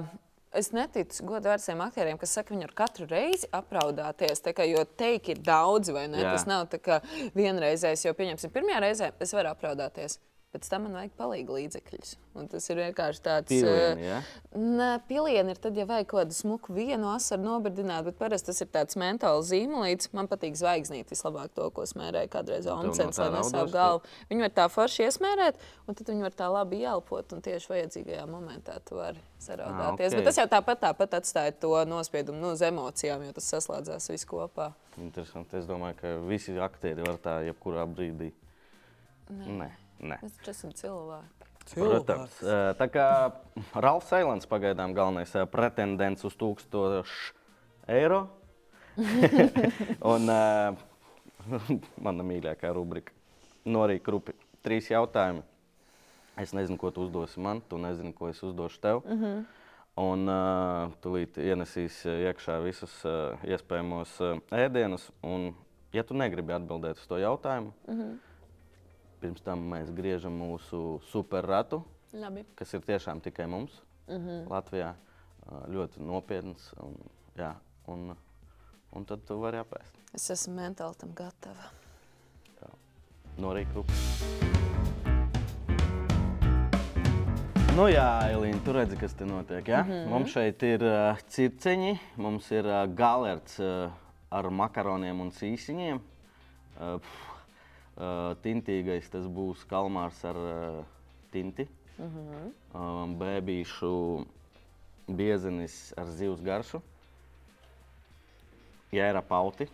[0.57, 4.43] es neticu godvērtiem aktieriem, kas saka, ka viņi ar katru reizi apraudāties.
[4.57, 6.23] Kā, jo teikti ir daudz, vai ne?
[6.25, 6.33] Jā.
[6.35, 6.99] Tas nav tā kā
[7.37, 10.19] vienreizējs, jo, pieņemsim, pirmajā reizē es varu apraudāties.
[10.57, 12.17] Pēc tam man vajag palīdzīgu līdzekļus.
[12.37, 13.49] Un tas ir vienkārši tāds.
[13.49, 14.19] Pilieni, eh, ja?
[14.57, 18.61] Nē, pilieni ir tad, ja vajag kaut kādu smuku vienu asaru nobirdināt, bet parasti tas
[18.65, 20.11] ir tāds mentāls zīmolīts.
[20.17, 24.03] Man patīk zvaigznīt vislabāk to, ko smērēja kādreiz tā lai nesāp galvu.
[24.31, 28.27] Viņi var tā forši iesmērēt, un tad viņi var tā labi ielpot, un tieši vajadzīgajā
[28.29, 30.13] momentā tu vari saraudāties.
[30.13, 30.19] ok.
[30.21, 34.29] Bet tas jau tāpat, tāpat atstāja to nospiedumu nu, uz emocijām, jo tas saslēdzās viss
[34.29, 34.73] kopā.
[35.01, 35.57] Interesanti.
[35.61, 38.33] Es domāju, ka visi aktieri var tā jebkurā brīdī.
[39.31, 39.73] Nē, nē.
[40.23, 41.33] Es taču esmu cilvēks.
[41.75, 43.07] Protams, Eh, tā kā
[43.75, 47.33] Ralfs Eilants pagaidām galvenais eh, pretendents uz 1000
[47.89, 48.29] eiro.
[50.13, 50.77] Un uh,
[52.07, 53.13] mana mīļākā rubrika-
[53.75, 54.33] Norija Krupi.
[54.65, 55.43] Trīs jautājumi.
[56.37, 59.03] Es nezinu, ko tu uzdosi man, tu nezini, ko es uzdošu tev.
[59.05, 59.45] Uh -huh.
[59.97, 65.11] Un uh, tūlīt ienesīs eh, iekšā visus uh, iespējamos uh, ēdienus.
[65.25, 65.55] Un,
[65.93, 68.19] ja tu negribi atbildēt uz to jautājumu, uh -huh.
[69.21, 72.45] Pirms tam mēs griežam mūsu superratu Labi.
[72.55, 74.49] kas ir tiešām tikai mums uh -huh.
[74.49, 74.95] Latvijā.
[75.47, 76.73] Ļoti nopietns.
[76.83, 76.97] Un,
[77.37, 77.55] jā,
[77.87, 78.17] un,
[78.93, 79.93] un tad tu vari apēst.
[80.15, 81.71] Es esmu mentāli tam gatava.
[83.39, 83.93] No rīkrupa.
[87.77, 89.69] Nu jā, Elīna, tu redzi, kas te notiek.
[89.69, 89.83] Ja?
[89.83, 90.09] Mm -hmm.
[90.09, 93.91] Mums šeit ir uh, circeņi, mums ir uh, galerts uh,
[94.31, 95.97] ar makaroniem un sīsiņiem.
[95.97, 97.36] Uh, pf,
[98.45, 100.85] tintīgais tas būs kalmārs ar uh,
[101.33, 101.69] tinti.
[101.97, 102.53] -hmm.
[102.75, 104.27] um, bēbīšu
[105.09, 106.83] biezenis ar zivs garšu.
[108.95, 109.69] Jēra pauti.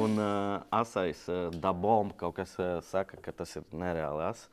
[0.00, 4.46] Un uh, asais uh, dabom kaut kas uh, saka, ka tas ir nereāli as.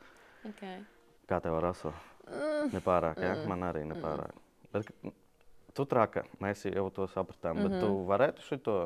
[0.52, 0.82] Okay.
[1.30, 1.94] Kā tev ar aso?
[2.72, 3.32] Nepārāk, jā?
[3.48, 4.36] Man arī nepārāk.
[4.72, 4.90] Bet
[5.74, 8.76] tu traka, mēs jau to sapratām, bet tu varētu šito,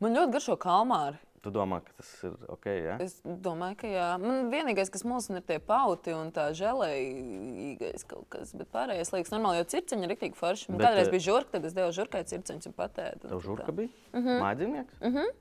[0.00, 1.18] Man ļoti garšo kalmāri.
[1.42, 2.94] tu domā, ka tas ir ok, jā?
[3.02, 4.06] Es domāju, ka jā.
[4.22, 8.52] Man vienīgais, kas mulsina, ir tie pauti un tā žēlējīgais kaut kas.
[8.58, 10.70] Bet pārējais liekas normāli, jo circeņi ir rīktīgi forši.
[10.70, 13.30] Man Bet, kādreiz eh, bija žurka, tad es devu žurkai circeņus un patēdu.
[13.30, 13.90] Tev žurka bija?
[14.12, 14.40] Uh -huh.
[14.42, 14.98] Mājdzīvnieks?
[15.00, 15.36] Uh -huh.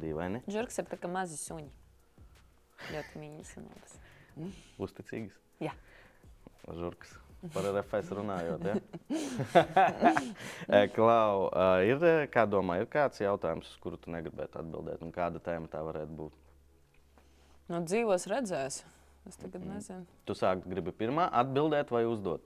[0.00, 1.70] Dīvaini, Žurkas ir tā kā mazi suņi.
[2.90, 3.98] Ļoti mīļas un labas.
[4.78, 5.36] uzticīgas.
[5.60, 5.72] Jā.
[6.68, 7.18] Žurkas.
[7.54, 8.74] Par RFS runājot, ja?
[10.70, 15.00] Eh, Klau, eh, ir, eh, kā domā, ir kāds jautājums, uz kuru tu negribētu atbildēt,
[15.02, 16.34] un kāda tēma tā varētu būt?
[17.72, 18.82] No dzīvos redzēs.
[19.28, 20.04] Es tagad nezinu.
[20.28, 22.44] Tu sāki gribi pirmā atbildēt vai uzdot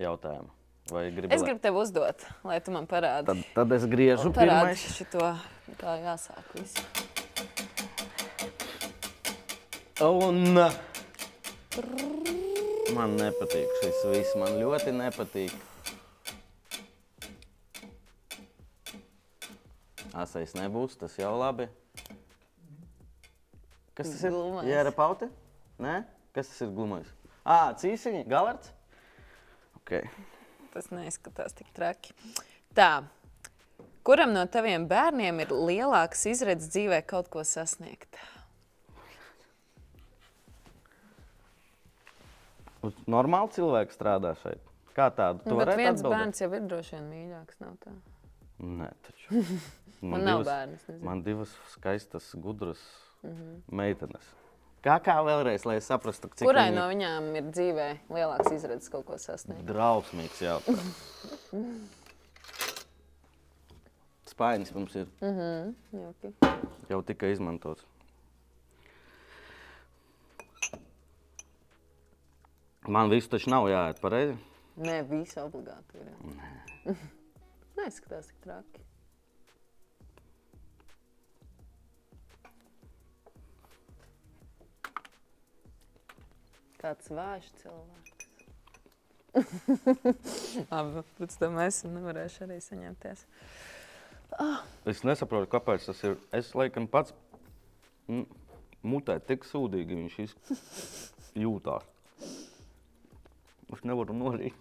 [0.00, 0.50] jautājumu?
[0.88, 3.28] Vai gribi, Es gribu tev uzdot, lai tu man parādi.
[3.28, 4.86] Tad, tad es griežu pirmais.
[4.96, 5.20] šito,
[5.82, 6.74] kā jāsāk viss.
[10.00, 10.56] Un
[12.96, 14.36] man nepatīk šis viss.
[14.38, 15.52] Man ļoti nepatīk.
[20.18, 21.68] Asais nebūs, tas jau labi.
[23.98, 24.32] Kas tas ir?
[24.34, 24.66] Glumais.
[24.70, 25.28] Jēra paute?
[25.82, 26.00] Nē?
[26.34, 27.06] Kas tas ir glumais?
[27.42, 28.72] Ā, cīsiņi, galards?
[29.80, 29.94] Ok.
[30.74, 32.14] Tas neizskatās tik traki.
[32.76, 33.06] Tā.
[34.06, 38.20] Kuram no taviem bērniem ir lielāks izredzes dzīvē kaut ko sasniegt?
[42.82, 44.60] Uz Normāli cilvēki strādā šeit.
[44.94, 45.42] Kā tādu?
[45.44, 46.18] Tu Nu, Bet varētu viens atbildēt?
[46.18, 47.58] bērns jau ir droši vien mīļāks.
[47.60, 47.92] Nav tā.
[48.58, 49.44] Nē, taču.
[50.10, 51.04] Man nav bērnu, es nezinu.
[51.06, 52.78] Man divas skaistas, gudras
[53.22, 53.42] mm Mhm.
[53.42, 53.62] -hmm.
[53.76, 54.26] meitenes.
[54.82, 59.06] Kā, kā vēlreiz, lai es saprastu, cik Kurai no viņām ir dzīvē lielāks izredzes kaut
[59.06, 59.64] ko sasniegt?
[59.66, 60.94] Drausmīgs jautājums.
[64.30, 65.06] Spainis mums ir
[65.92, 66.32] Jauki.
[66.88, 67.82] jau tikai izmantots.
[72.96, 74.36] Man viss taču nav jāiet pareizi.
[74.80, 76.10] Nē, visi obligāti ir.
[76.86, 76.94] jā.
[77.78, 78.84] Neizskatās tik traki.
[86.78, 88.14] Kāds vājš cilvēks.
[90.70, 93.24] Labi, pēc tam es nevarēšu arī saņemties.
[94.88, 96.16] Es nesaprotu, kāpēc tas ir.
[96.36, 97.14] Es laikam pats
[98.86, 100.36] mutē tik sūdīgi viņš iz-
[103.74, 104.54] Es nevaru norīt.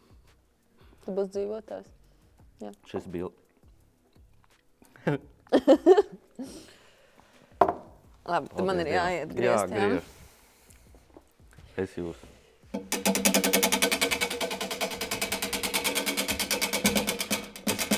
[1.06, 1.88] Tu būsi dzīvotājs.
[2.90, 3.30] Šis bija.
[8.28, 9.72] Labi, tad man ir jāiet griezt.
[9.72, 10.04] Jā, griež.
[11.80, 12.18] Es jūs.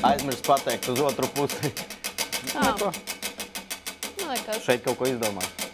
[0.10, 1.74] Aizmirsu pateikt uz otru pusi.
[2.54, 2.70] Tā.
[2.78, 5.69] Man liekas, Šeit kaut ko izdomāt.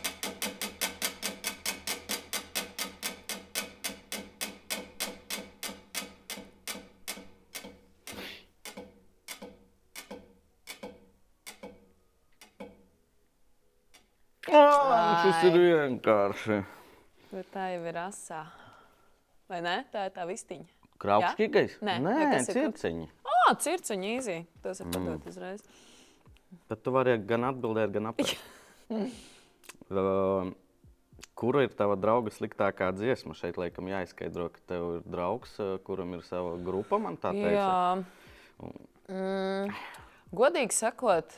[15.96, 16.64] Vienkārši.
[17.32, 18.46] Bet tā jau ir asā.
[19.50, 19.84] Vai ne?
[19.92, 20.68] Tā ir tā vistiņa.
[21.02, 21.80] Kraukšķīgais?
[21.84, 23.08] Nē, Nē, circiņi.
[23.28, 24.38] Ah, circeņi īzī.
[24.64, 25.64] Tas ir padot uzreiz.
[26.70, 29.12] Bet tu vari gan atbildēt, gan apgādāt.
[29.92, 30.48] uh,
[31.40, 33.36] kura ir tava drauga sliktākā dziesma?
[33.38, 37.02] Šeit laikam jāizskaidro, ka tev ir draugs, kuram ir sava grupa.
[37.02, 37.52] Man tā teica.
[37.60, 38.72] Jā.
[39.12, 39.76] Mm,
[40.34, 41.36] godīgi sakot,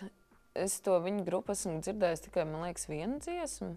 [0.56, 3.74] es to viņa grupu esmu dzirdējis tikai, man liekas, vienu dziesmu.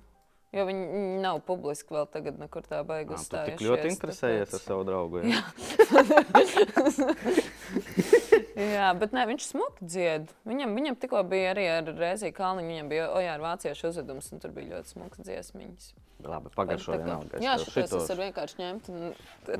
[0.50, 4.62] Jo viņi nav publiski vēl tagad, nekur tā Ā, beigas Tu tik ļoti interesējies ar
[4.64, 5.20] savu draugu.
[5.22, 5.44] Jā.
[8.60, 10.24] Jā, bet nē, viņš smuki dzied.
[10.48, 14.38] Viņam, viņam tikko bija arī ar Rēziju Kalniņu, viņam bija Ojā ar vāciešu uzvedums, un
[14.42, 15.84] tur bija ļoti smuks dziesmiņas.
[16.26, 17.34] Labi, pagaidšo Tā kā- vienalga.
[17.38, 18.98] es Jā, šitos es varu vienkārši ņemt un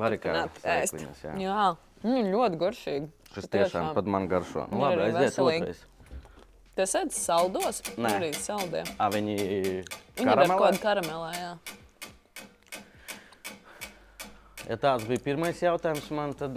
[0.03, 0.95] Vari kā turpināt ēst.
[1.25, 1.33] jā.
[1.41, 1.63] Jā,
[2.05, 3.07] ir ļoti garšīgi.
[3.33, 4.67] Šis tiešām pat man garšo.
[4.71, 5.79] Nu, labi, aiziet otrais.
[6.81, 8.11] Tas ēd saldos, Nē.
[8.17, 8.81] arī saldē.
[8.97, 10.61] Ā, viņi Viņi ir ar karamelē?
[10.63, 11.51] kādu karamelē, jā.
[14.71, 16.57] Ja tāds bija pirmais jautājums man, tad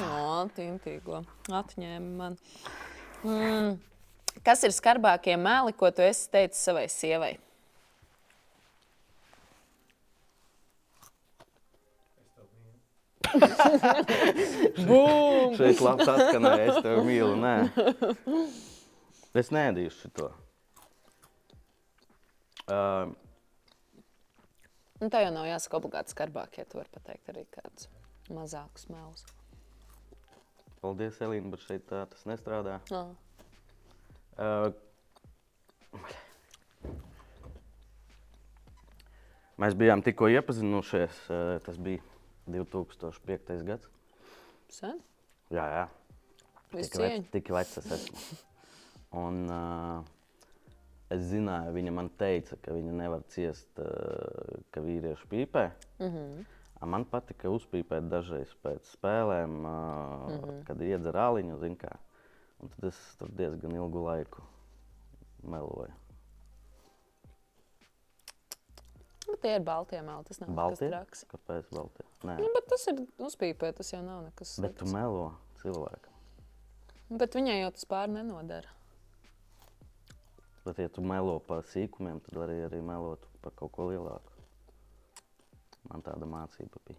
[0.00, 1.22] O, tintīgo.
[1.50, 2.36] Atņēma man.
[3.26, 3.78] Mm.
[4.46, 7.32] Kas ir skarbākie meli, ko tu esi teicis savai sievai?
[14.88, 15.54] Bum!
[15.58, 17.34] šeit labs atskanēja, es tevi mīlu.
[17.40, 17.54] Nē.
[19.40, 20.30] Es nēdīšu to.
[22.70, 23.10] Uh,
[25.00, 26.66] Nu, tā jau nav jāsaka obligāti skarbākie.
[26.68, 27.86] Tu vari pateikt arī kādus
[28.28, 29.22] mazākus melus.
[30.82, 32.74] paldies, Elīna, bet šeit tā tas nestrādā.
[32.92, 33.16] Oh.
[34.40, 34.68] Uh,
[39.60, 41.24] mēs bijām tikko iepazinušies.
[41.32, 42.04] uh, Tas bija
[42.52, 43.64] 2005.
[43.66, 43.88] gads.
[44.70, 45.00] Sen?
[45.50, 45.88] Jā, jā.
[46.70, 48.38] Tik vec, tik vecs es esmu.
[49.18, 50.04] Un, uh,
[51.10, 55.66] es zināju, viņa man teica, ka viņa nevar ciest, uh, ka vīrieši pīpē.
[55.98, 56.10] Mm.
[56.14, 56.46] -hmm.
[56.90, 59.72] Man patika uzpīpēt dažreiz pēc spēlēm, uh,
[60.30, 60.38] mm.
[60.38, 60.62] -hmm.
[60.64, 61.58] kad iedzer āliņu.
[62.60, 64.42] Tad es tur diezgan ilgu laiku
[65.42, 65.92] meloju.
[69.26, 70.24] Bet tie ir balti meli.
[70.26, 70.88] Tas nav Baltie?
[70.90, 71.24] nekas traks.
[71.34, 72.06] Kāpēc Baltijā?
[72.26, 74.92] Nē, Nu, bet tas ir uzpīpē, tas jau nav nekas bet tu slikts.
[74.96, 75.26] melo
[75.62, 76.12] cilvēkam.
[77.20, 78.68] Bet viņai jau tas pāri nenodara.
[80.64, 84.32] Bet, ja tu melo par sīkumiem, tad vari arī melot par kaut ko lielāku.
[85.90, 86.98] Man tāda mācība bija.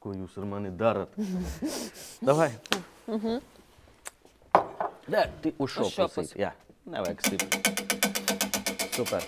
[0.00, 1.12] Ko jūs ar mani darat?
[2.26, 2.48] Davai!
[5.10, 6.20] Nē, ti uz šo šo pusi.
[6.20, 6.38] pusi.
[6.40, 6.52] Jā,
[6.86, 7.60] nevajag stipri.
[8.96, 9.26] Super.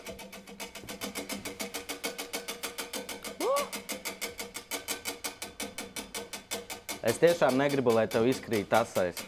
[7.03, 9.19] Es tiešām negribu, lai tev izkrīt asais.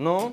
[0.00, 0.32] Nu?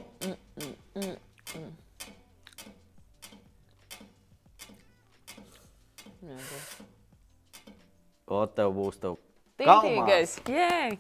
[8.29, 9.19] O, tev būs tev.
[9.60, 10.39] Tītīgais!
[10.47, 10.95] Jē!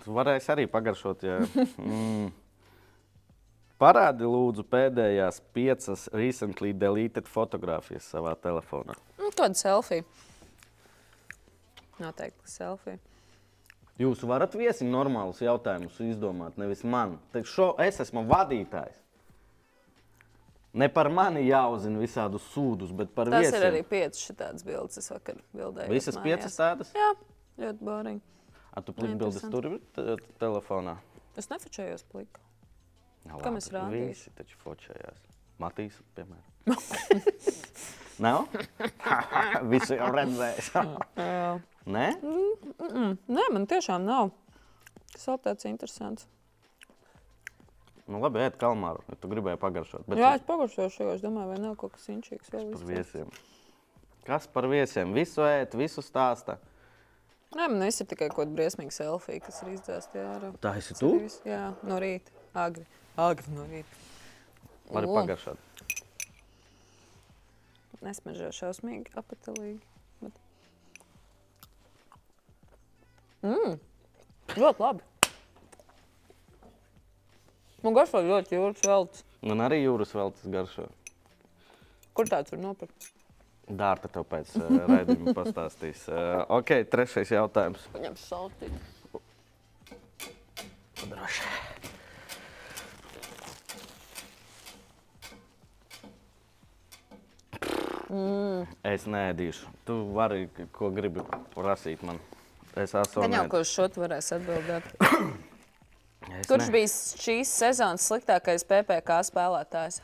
[0.00, 1.28] Tu varēsi arī pagaršot.
[1.28, 1.42] Ja.
[1.76, 2.32] Mm.
[3.76, 8.96] Parādi lūdzu pēdējās piecas recently deleted fotogrāfijas savā telefonā.
[9.36, 10.04] Tāda selfija.
[12.00, 12.98] Noteikti selfija.
[14.00, 17.14] Jūs varat viesiem normālus jautājumus izdomāt, nevis man.
[17.32, 18.98] Te Šo, es esmu vadītājs.
[20.76, 23.62] Ne par mani jāuzzina visādus sūdus, bet par Tas viesiem.
[23.62, 24.98] ir arī piecas šādas bildes.
[25.00, 25.88] Es vakar bildēju.
[25.88, 26.90] Visas piecas tādas?
[26.92, 27.14] Jā,
[27.62, 28.20] ļoti bārīgi.
[28.76, 30.12] A, tu plikbildes tur Neinteresanti.
[30.12, 30.98] ir telefonā.
[31.40, 32.44] Es nefočējos pliku.
[33.40, 34.04] Kam es rādīšu?
[34.12, 35.24] Visi taču fočējās.
[35.64, 36.52] Matīs, piemēram.
[38.22, 38.46] Nav?
[39.72, 40.70] Visi jau redzējis.
[41.86, 42.06] Nē?
[42.22, 44.32] Nē, man tiešām nav.
[45.12, 46.26] Tas vēl tāds interesants.
[48.06, 50.06] Nu, labi, ēd kalmāru, ja tu gribēji pagaršot.
[50.06, 53.32] Bet Jā, es pagaršošu, jo es domāju, vai nav kaut kas inčīgs vēl par viesiem.
[54.26, 55.14] Kas par viesiem?
[55.16, 56.60] Visu ēd, visu stāsta.
[57.56, 60.52] Nē, man viss ir tikai kaut kāda briesmīga selfija, kas ir izdzēsta ārā.
[60.62, 61.12] Tā esi tu?
[61.46, 62.34] Jā, no rīta.
[62.58, 62.86] Agri.
[63.18, 64.02] Agri no rīta.
[64.92, 65.65] Vari pagaršot.
[68.04, 69.80] Nesmažo šausmīgi, apetilīgi.
[70.20, 70.40] Bet...
[73.46, 73.76] Mm,
[74.56, 75.06] ļoti labi.
[77.86, 79.26] Man garšo ļoti jūras veltes.
[79.46, 80.88] Man arī jūras vēl tas garšo.
[82.16, 83.12] Kur tāds var nopirkt?
[83.66, 86.06] Dārta tev pēc uh, raidījuma pastāstīs.
[86.10, 87.86] Uh, ok, trešais jautājums.
[87.94, 88.74] Paņem saltīt.
[91.06, 91.55] Droši.
[98.10, 98.66] Mm.
[98.84, 99.66] Es nēdīšu.
[99.86, 101.20] Tu vari, ko gribi
[101.54, 102.18] prasīt man.
[102.76, 104.84] Es esmu Gan jau nēd- kurš šo varēs atbildēt.
[106.40, 106.90] Es Kurš ne- bija
[107.22, 110.00] šīs sezonas sliktākais PPC spēlētājs?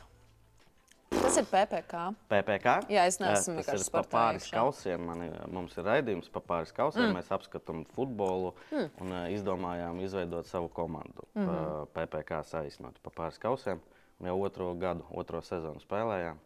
[1.13, 1.99] Tas ir PPC.
[2.31, 2.73] PPC?
[2.89, 4.53] Jā, es neesmu vienkārši ir pa sportā pāris iekšā.
[4.57, 5.03] kausiem.
[5.05, 7.11] Man, ir- mums ir raidījums par pāris kausiem.
[7.11, 7.17] Mm.
[7.19, 8.89] Mēs apskatām futbolu mm.
[9.01, 11.27] un uh, izdomājām izveidot savu komandu.
[11.35, 11.45] Mm.
[11.47, 11.87] -hmm.
[11.93, 13.79] PPC saīsinot pa pāris kausiem.
[14.23, 16.37] Jau otro gadu, otro sezonu spēlējām.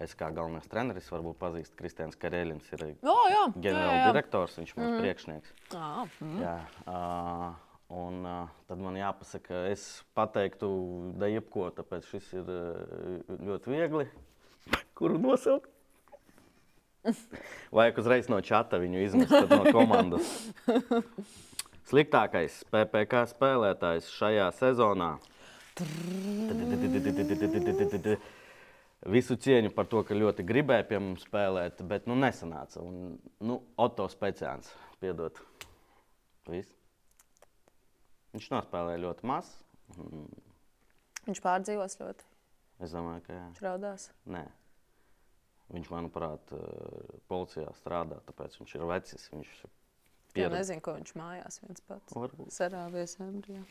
[0.00, 3.42] Es kā galvenais treneris, varbūt pazīstu Kristians Karēlins, ir Jā, jā.
[3.66, 4.94] ģenerāldirektors, viņš ir mm.
[5.02, 5.50] priekšnieks.
[5.74, 5.88] Jā,
[6.24, 6.38] mm.
[6.40, 6.54] Jā,
[6.88, 7.50] uh,
[8.00, 9.84] un uh, tad man jāpasaka, es
[10.16, 10.70] pateiktu,
[11.20, 14.08] da jebko, tāpēc šis ir uh, ļoti viegli.
[14.96, 15.68] Kuru nosaukt?
[17.76, 20.32] Vajag uzreiz no čata viņu izmest no komandas.
[21.90, 25.14] Sliktākais PPC spēlētājs šajā sezonā.
[29.08, 32.82] Visu cieņu par to, ka ļoti gribēja pie mums spēlēt, bet nu, nesanāca.
[32.84, 34.68] Un, nu, Otto Speciāns,
[35.00, 35.38] piedod.
[36.50, 36.68] Viss.
[38.34, 39.48] Viņš nospēlēja ļoti maz.
[41.26, 42.28] Viņš pārdzīvos ļoti.
[42.84, 43.46] Es domāju, ka jā.
[43.48, 44.06] Viņš raudās.
[44.30, 44.44] Nē.
[45.70, 49.28] Viņš, manuprāt, eh, policijā strādā, tāpēc viņš ir vecs.
[49.32, 50.58] Viņš ir Jā, pieredzējis.
[50.58, 52.14] nezinu, ko viņš mājās viens pats.
[52.14, 52.52] Varbūt.
[52.54, 53.64] Sarāvies embrijā.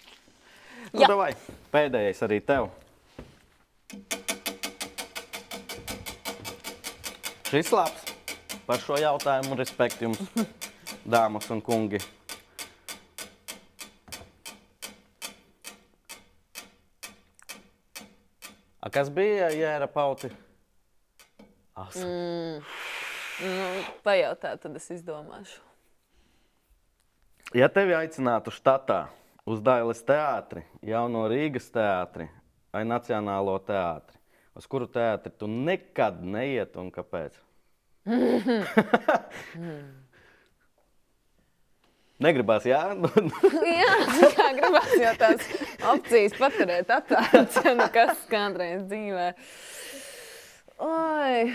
[0.94, 1.08] Nu, Jā.
[1.12, 1.34] davai,
[1.74, 2.70] Pēdējais arī tev.
[7.50, 8.04] Šis labs
[8.68, 9.56] par šo jautājumu.
[9.58, 10.20] Respekt jums,
[11.16, 11.98] dāmas un kungi.
[18.86, 20.30] A kas bija jēra pauti?
[21.74, 22.06] Asa.
[22.06, 22.62] Mm.
[23.40, 23.66] Nu,
[24.06, 25.58] pajautā, tad es izdomāšu.
[27.58, 29.08] Ja tevi aicinātu štatā
[29.50, 32.30] uz Dailas teātri, jauno Rīgas teātri
[32.70, 34.19] vai Nacionālo teātri,
[34.60, 37.34] uz kuru teātri tu nekad neiet un kāpēc?
[42.20, 42.82] Negribās, jā?
[43.80, 43.94] Jā,
[44.36, 45.42] kā gribās jau tās
[45.88, 49.28] opcijas paturēt atvērtas, nu kas kādreiz dzīvē.
[50.84, 51.54] Oi,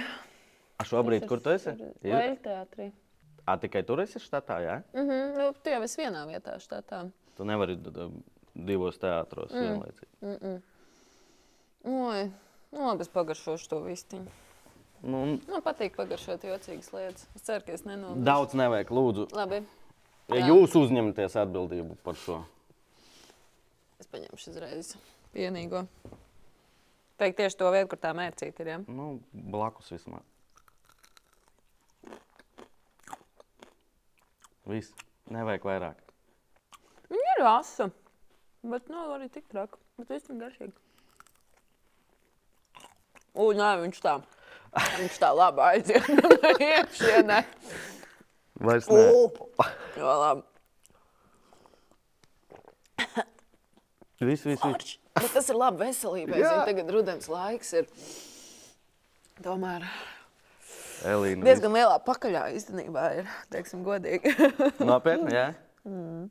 [0.81, 1.73] A šobrīd, kur tu esi?
[2.03, 2.91] Vaļu teātrī.
[3.45, 4.77] A, tikai tur esi štatā, jā?
[4.95, 7.11] Mm -hmm, nu, tu jau esi vienā vietā štatā.
[7.37, 7.77] Tu nevari
[8.55, 9.61] divos teātros mm.
[9.61, 10.63] vienlaicīgi.
[11.85, 12.31] Oi,
[12.75, 14.41] nu labi, es pagaršošu to vistiņu.
[15.05, 15.19] Nu,
[15.51, 17.27] Man patīk pagaršot jocīgas lietas.
[17.37, 18.25] Es ceru, ka es nenomiršu.
[18.25, 19.27] daudz nevajag, lūdzu.
[19.37, 19.63] Labi,
[20.33, 20.47] Ja Jā.
[20.49, 22.39] jūs uzņematies atbildību par šo.
[24.01, 24.95] es paņemšu uzreiz
[25.35, 25.83] vienīgo.
[27.21, 28.67] Teikt tieši to vietu, kur tā mērcīte ir.
[28.73, 28.79] Ja?
[28.89, 30.25] Nu, blakus vismaz.
[34.67, 34.95] Viss.
[35.31, 36.01] Nevajag vairāk.
[37.13, 37.91] Viņa ir asa,
[38.65, 39.79] bet nav arī tik traka.
[40.01, 40.73] Bet viss ir garšīgi.
[43.35, 44.17] U, nē, viņš tā.
[44.99, 46.31] Viņš tā labi aiziet no
[46.71, 47.41] iekšienē.
[48.65, 49.05] Vairs ne.
[49.99, 50.43] Jā, labi.
[54.25, 54.99] Viss, viss, viss.
[55.15, 56.39] Bet tas ir labi veselībai.
[56.41, 56.51] Jā.
[56.51, 57.89] Zin, tagad rudens laiks ir
[59.45, 59.85] tomēr
[61.05, 61.45] Elīna.
[61.45, 63.05] diezgan lielā pakaļā īstenībā.
[63.21, 64.33] Ir, teiksim, godīgi.
[64.91, 65.49] Nopietni, jā.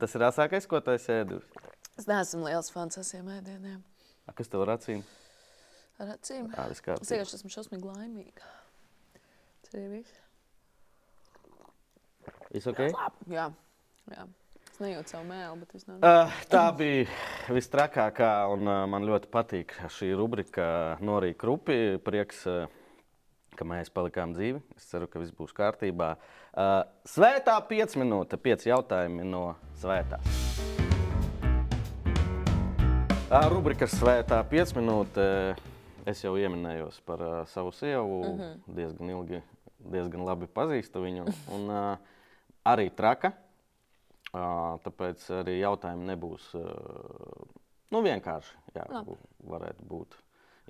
[0.00, 1.44] Tas ir asākais, ko tu esi ēdus.
[2.00, 3.78] es neesmu liels fans asiem ēdieniem.
[4.26, 5.04] A, Kas tev ir acīm?
[6.02, 6.48] Ar acīm.
[6.50, 8.48] Es vienkārši esmu šausmīgi laimīga.
[9.62, 10.16] Tas arī viss.
[12.50, 12.80] Viss ok?
[13.30, 13.50] Jā,
[14.10, 14.24] jā.
[14.74, 16.02] Es nejūtu savu mēlu, bet es nevaru.
[16.02, 20.64] Uh, tā bija visstrakākā, un uh, man ļoti patīk šī rubrika
[20.98, 21.76] Norija Krupi.
[22.02, 22.66] Prieks, uh,
[23.54, 24.64] ka mēs palikām dzīvi.
[24.74, 26.16] Es ceru, ka viss būs kārtībā.
[26.50, 29.44] Uh, svētā 5 minūte, 5 jautājumi no
[29.78, 30.26] svētās.
[33.30, 35.28] Uh, rubrika Svētā 5 minūte.
[36.06, 38.22] Es jau pieminējos par uh, savu sievu.
[38.24, 38.76] Mm -hmm.
[38.76, 39.42] diezgan ilgi,
[39.78, 41.24] diezgan labi pazīstu viņu.
[41.54, 41.98] Un, uh,
[42.64, 43.32] arī traka.
[44.34, 46.64] Uh, tāpēc arī jautājumi nebūs uh,
[47.94, 48.56] nu, vienkārši.
[48.74, 49.14] Jā, Labi.
[49.46, 50.16] varētu būt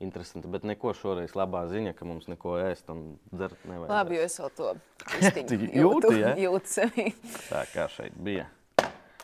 [0.05, 0.49] interesanti.
[0.51, 3.90] Bet neko šoreiz labā ziņa, ka mums neko ēst un dzert nevajag.
[3.94, 4.75] Labi, jo es vēl to
[5.14, 6.35] jūtu, jūti, ja?
[6.44, 7.14] jūtu sevi.
[7.49, 8.49] Tā kā šeit bija.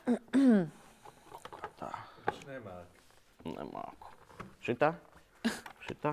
[1.80, 1.92] Tā.
[3.44, 4.10] Nemāku.
[4.64, 4.94] Šitā?
[5.90, 6.12] Šitā?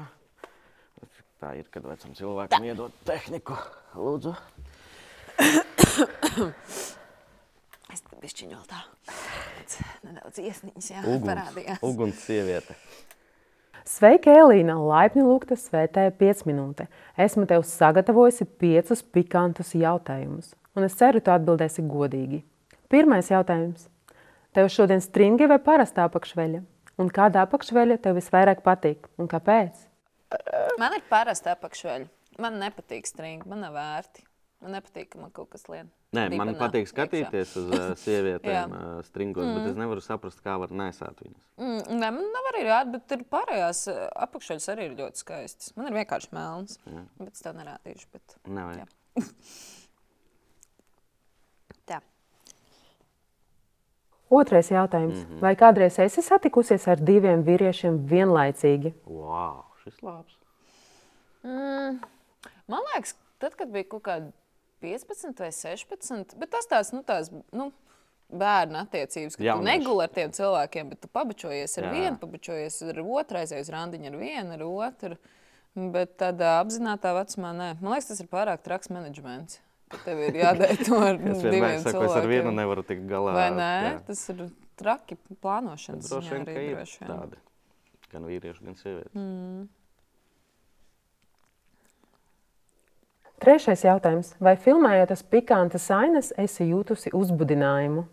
[1.37, 3.53] Tā ir, kad vecam cilvēkam iedod tehniku.
[3.93, 4.31] Lūdzu.
[7.93, 8.79] Es tam bišķiņu vēl tā.
[10.07, 11.81] Nedaudz iesniņas, jā, Uguns, parādījās.
[11.85, 12.73] uguns sieviete.
[13.87, 14.79] Sveika, Elīna!
[14.81, 16.87] Laipni lūgta svētēja 5 minūte.
[17.21, 22.41] Esmu tev sagatavojusi piecus pikantus jautājumus, un es ceru, tu atbildēsi godīgi.
[22.89, 23.85] Pirmais jautājums.
[24.57, 26.63] Tev šodien stringa vai parastā apakšveļa?
[26.97, 29.83] Un kāda apakšveļa tev visvairāk patīk un kāpēc?
[30.81, 32.09] Man ir parasta apakšveļa.
[32.41, 34.25] Man nepatīk stringi, man nav vērti.
[34.61, 35.91] Man nepatīk, ka man kaut kas lien.
[36.15, 36.93] Nē, man dibenā patīk iekšā.
[36.95, 39.57] skatīties uz uh, sievietēm uh, stringos, mm.
[39.59, 41.43] bet es nevaru saprast, kā var nesāt viņas.
[41.61, 45.73] Mm, nē, man nav arī rāda, bet tur pārējās eh, apakšaļas arī ir ļoti skaistas.
[45.77, 46.79] Man ir vienkārši melns.
[46.89, 47.03] Jā.
[47.19, 48.09] Bet es tev nerādīšu.
[48.15, 48.37] Bet...
[48.49, 48.95] Nevajag.
[51.77, 51.77] Jā.
[51.91, 52.01] Tā.
[54.29, 55.15] Otrais jautājums.
[55.15, 55.41] Mm -hmm.
[55.41, 58.93] Vai kādreiz esi satikusies ar diviem vīriešiem vienlaicīgi?
[59.05, 60.37] Wow, šis labs.
[61.43, 61.99] Mm,
[62.67, 64.31] man liekas, tad, kad bija kaut kāda
[64.81, 67.71] 15 vai 16, bet tas tāds, nu, tās, nu,
[68.27, 69.79] bērnu attiecības, ka tu Jaunieši.
[69.79, 71.91] neguli ar tiem cilvēkiem, bet tu pabučojies ar Jā.
[71.91, 75.17] vienu, pabučojies ar otru, aizies uz randiņu ar vienu, ar otru.
[75.77, 77.69] Bet tādā apzināta vecumā nē.
[77.81, 79.59] Man liekas, tas ir pārāk traks menedžments.
[80.03, 82.57] Tev ir jādara to ar Es diviem vienmēr saku, es ar vienu cilvēkiem.
[82.59, 83.33] nevaru tikt galā.
[83.37, 83.71] Vai nē?
[83.85, 83.93] Jā.
[84.09, 84.43] Tas ir
[84.77, 87.39] traki plānošanas Droši vien, arī ka ir droši tādi.
[88.11, 89.15] Gan vīrieši, gan sievietes.
[89.15, 89.65] Mm.
[93.43, 94.33] Trešais jautājums.
[94.41, 98.07] Vai filmējoties pikantas ainas, esi jutusi uzbudinājumu?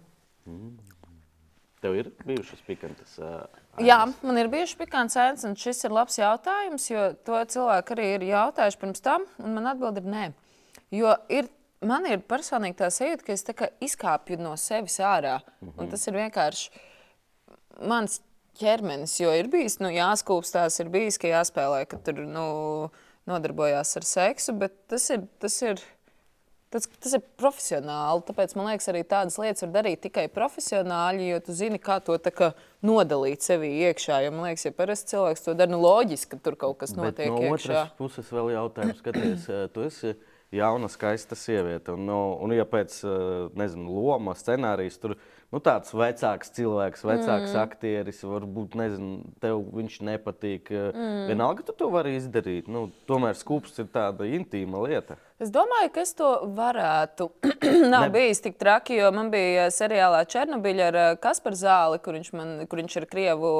[1.84, 3.16] Tev ir bijušas pikantas.
[3.18, 3.44] Uh,
[3.82, 8.06] Jā, man ir bijuši pikants ēns, un šis ir labs jautājums, jo to cilvēki arī
[8.18, 10.24] ir jautājuši pirms tam, un man atbild ir nē.
[10.94, 11.48] Jo ir,
[11.88, 13.44] man ir personīgi tā sajūta, ka es
[13.92, 16.70] izkāpju no sevis ārā, un tas ir vienkārši
[17.90, 18.20] mans
[18.58, 22.46] ķermenis, jo ir bijis, nu, jāskūpstās, ir bijis, ka jāspēlē, ka tur, nu,
[23.28, 25.82] nodarbojās ar seksu, bet tas ir, tas ir,
[26.74, 28.24] Tas, tas ir profesionāli.
[28.26, 32.16] Tāpēc man liekas, arī tādas lietas var darīt tikai profesionāļi, jo tu zini, kā to
[32.34, 32.48] kā
[32.82, 34.16] nodalīt sevī iekšā.
[34.24, 37.04] Jo, man liekas, ja parasts cilvēks to dara, nu, loģiski, ka tur kaut kas Bet
[37.04, 37.52] notiek no iekšā.
[37.54, 40.16] otras puses, vēl jautājums, skaties, eh, tu esi
[40.54, 41.94] jauna, skaista sieviete.
[41.94, 43.16] Un, no, un ja pēc eh,
[43.58, 45.16] nezinu, loma, scenārijas tur
[45.54, 47.60] nu, tāds vecāks cilvēks, vecāks mm.
[47.62, 50.70] aktieris, varbūt nezinu, tev viņš nepatīk.
[50.70, 51.20] Mm.
[51.30, 52.70] Vienalga, tu to vari izdarīt.
[52.70, 55.18] Nu, tomēr skūps ir tāda intīma lieta.
[55.42, 57.30] Es domāju, ka es to varētu.
[57.94, 62.18] Nav Ne- bijis tik traki, jo man bija seriālā Černobiļa ar eh, Kasparu Zāli, kur
[62.18, 63.54] viņš, man, kur viņš ir Krievu.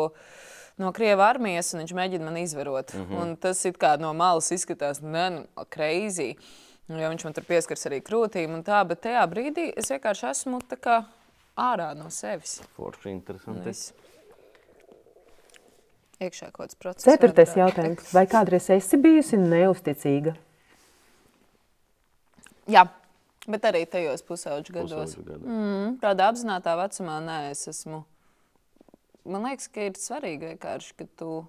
[0.74, 2.90] No Krievijas armijas, un viņš mēģina man izvarot.
[2.97, 3.05] Mm.
[3.07, 3.22] -hmm.
[3.22, 6.34] Un tas it kā no malas izskatās, nu, crazy.
[6.89, 10.59] Jo viņš man tur pieskars arī krūtīm un tā, bet tajā brīdī es vienkārši esmu
[10.68, 10.97] tā kā
[11.57, 12.59] ārā no sevis.
[12.76, 13.68] Forši interesanti.
[13.70, 13.93] es-
[16.20, 17.05] Iekšā kaut kāds process.
[17.09, 18.12] Ceturtais jautājums.
[18.14, 20.37] Vai kādreiz esi bijusi neusticīga?
[22.70, 22.85] Jā,
[23.49, 25.16] bet arī tajos pusauģu gados.
[25.16, 25.41] Pusauģu.
[25.43, 28.05] Mm, tādā apzināta vecumā nē, es esmu.
[29.26, 31.47] Man liekas, ka ir svarīgi vienkārši, ka tu.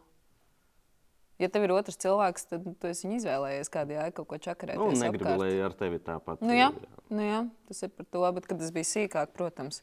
[1.42, 4.80] Ja tev ir otrs cilvēks, tad tu esi viņu izvēlējies kādā jēga kaut ko čakarēt.
[4.80, 6.40] Nu, negribu, lai ar tevi tāpat.
[6.46, 6.70] Nu, jā,
[7.12, 8.22] nu, jā, tas ir par to.
[8.38, 9.82] Bet, kad tas bija sīkāk, protams,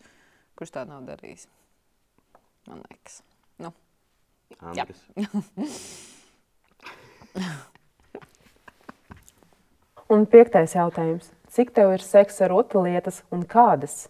[0.56, 1.44] kurš tā nav darījis?
[2.70, 3.20] Man liekas.
[3.60, 3.74] Nu,
[4.62, 5.02] Andris.
[10.12, 11.30] Un piektais jautājums.
[11.52, 14.06] Cik tev ir seksa rotaļlietas un kādas?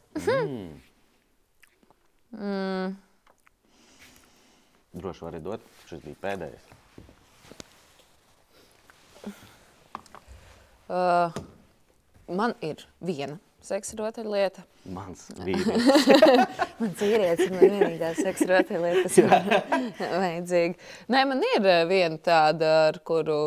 [4.92, 5.66] Droši vari dot.
[5.90, 6.81] Šis bija pēdējais.
[10.88, 11.40] Uh,
[12.28, 14.64] man ir viena seksa rotaļlieta.
[14.92, 16.08] Mans vīrietis.
[16.80, 19.44] Mans vīrietis ir man vienīgā seksa rotaļlieta, kas man
[20.24, 20.88] vajadzīga.
[21.14, 23.38] Nē, man ir eh, viena tāda, ar kuru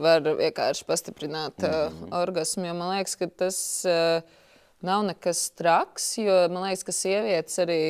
[0.00, 2.08] var vienkārši pastiprināt mm -hmm.
[2.08, 2.66] uh, orgasmu.
[2.66, 4.40] Jo man liekas, ka tas uh,
[4.82, 6.16] nav nekas traks.
[6.18, 7.80] Jo man liekas, ka sievietes arī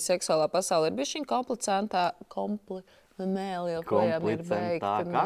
[0.00, 2.12] seksuālā pasaulē ir bijusi komplicentā.
[2.28, 2.80] Kompli
[3.18, 4.92] Mēlī joprojām ir beigta.
[5.06, 5.24] No,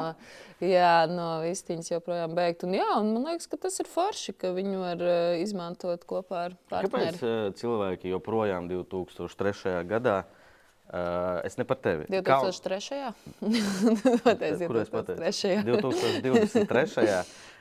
[0.64, 2.66] jā, no vistiņas joprojām beigta.
[2.66, 6.46] Un, jā, un man liekas, ka tas ir forši, ka viņu var uh, izmantot kopā
[6.48, 7.20] ar Kāpēc partneri.
[7.22, 9.76] uh, cilvēki joprojām 2003.
[9.90, 13.12] gadā, uh, es ne par tevi, 2003.
[14.26, 15.20] Pateicu, Kur es pateicu?
[15.22, 15.62] 2003.
[16.26, 17.06] 2023.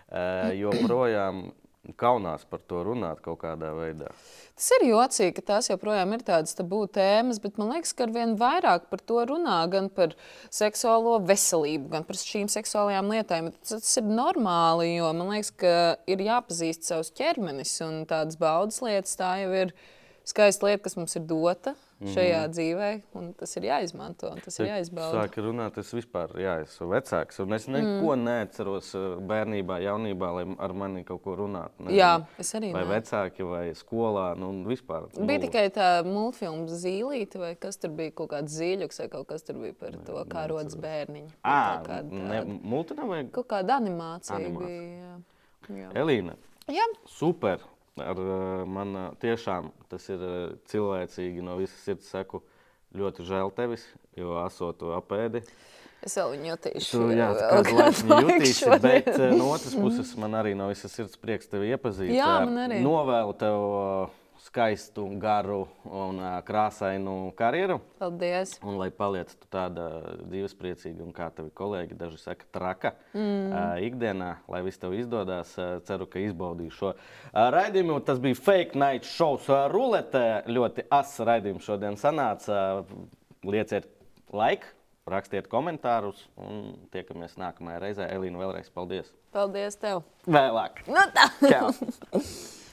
[0.09, 1.45] uh, joprojām
[1.93, 4.09] kaunās par to runāt kaut kādā veidā.
[4.55, 8.13] Tas ir jocīgi, ka tās joprojām ir tādas tabū tēmas, bet man liekas, ka ar
[8.15, 10.15] vien vairāk par to runā gan par
[10.53, 13.51] seksuālo veselību, gan par šīm seksuālajām lietām.
[13.59, 15.75] Tas, tas ir normāli, jo man liekas, ka
[16.09, 19.17] ir jāpazīst savs ķermenis un tādas baudas lietas.
[19.19, 19.75] Tā jau ir
[20.25, 22.51] skaista lieta, kas mums ir dota šajā mm.
[22.51, 25.21] dzīvē, un tas ir jāizmanto un tas ir jāizbauda.
[25.21, 28.23] Sāka runāt, es vispār jā, esmu vecāks, un es neko mm.
[28.25, 31.85] neatceros uh, bērnībā, jaunībā, lai ar mani kaut ko runātu.
[31.85, 32.09] Nezinu, Jā,
[32.41, 32.89] es arī Vai nē.
[32.97, 35.07] vecāki, vai skolā, nu vispār.
[35.13, 35.37] Bija nulle.
[35.45, 39.61] tikai tā multfilma zīlīte, vai kas tur bija, kaut kāds zīļuks, vai kaut kas tur
[39.61, 41.31] bija par to, kā rodas bērniņi.
[41.45, 44.67] Kaut kāda ne, multinā vai Kaut kāda animācija, Animācija.
[44.67, 45.15] bija.
[45.71, 45.79] Jā.
[45.85, 45.93] Jā.
[46.03, 46.35] Elīna?
[46.69, 46.85] Jā.
[47.09, 47.63] Super.
[48.01, 50.33] Ar, uh, man uh, tiešām tas ir uh,
[50.71, 52.43] cilvēcīgi no visas sirds saku.
[52.95, 53.83] Ļoti žēl tevis,
[54.15, 55.41] jo esot to apēdi.
[56.05, 56.89] Es vēl viņu jutīšu.
[56.91, 61.49] Tu, jā, laiku jutīsi, bet eh, no otras puses man arī no visas sirds prieks
[61.49, 62.11] tevi iepazīt.
[62.13, 62.77] Jā, Eh, man arī.
[62.85, 67.79] Novēlu tev eh, skaistu, garu un eh, krāsainu karjeru.
[67.99, 68.55] Paldies.
[68.65, 69.87] Un lai paliec tu tāda
[70.21, 73.49] dzīvespriecīga un kā tevi kolēģi daži saka, traka mm.
[73.49, 75.55] uh, ikdienā, lai viss tev izdodas.
[75.57, 77.99] Uh, ceru, ka izbaudīšu šo uh, raidījumu.
[78.05, 80.43] Tas bija Fake Night Shows uh, ruletē.
[80.51, 82.61] Ļoti asa raidījums šodien sanāca.
[82.85, 83.87] Uh, lieciet
[84.33, 84.69] laiku,
[85.09, 88.11] rakstiet komentārus un tiekamies nākamajā reizē.
[88.13, 89.13] Elīna, vēlreiz paldies!
[89.35, 90.05] Paldies tev.
[90.29, 90.85] Vēlāk!
[90.89, 91.29] Nu tā.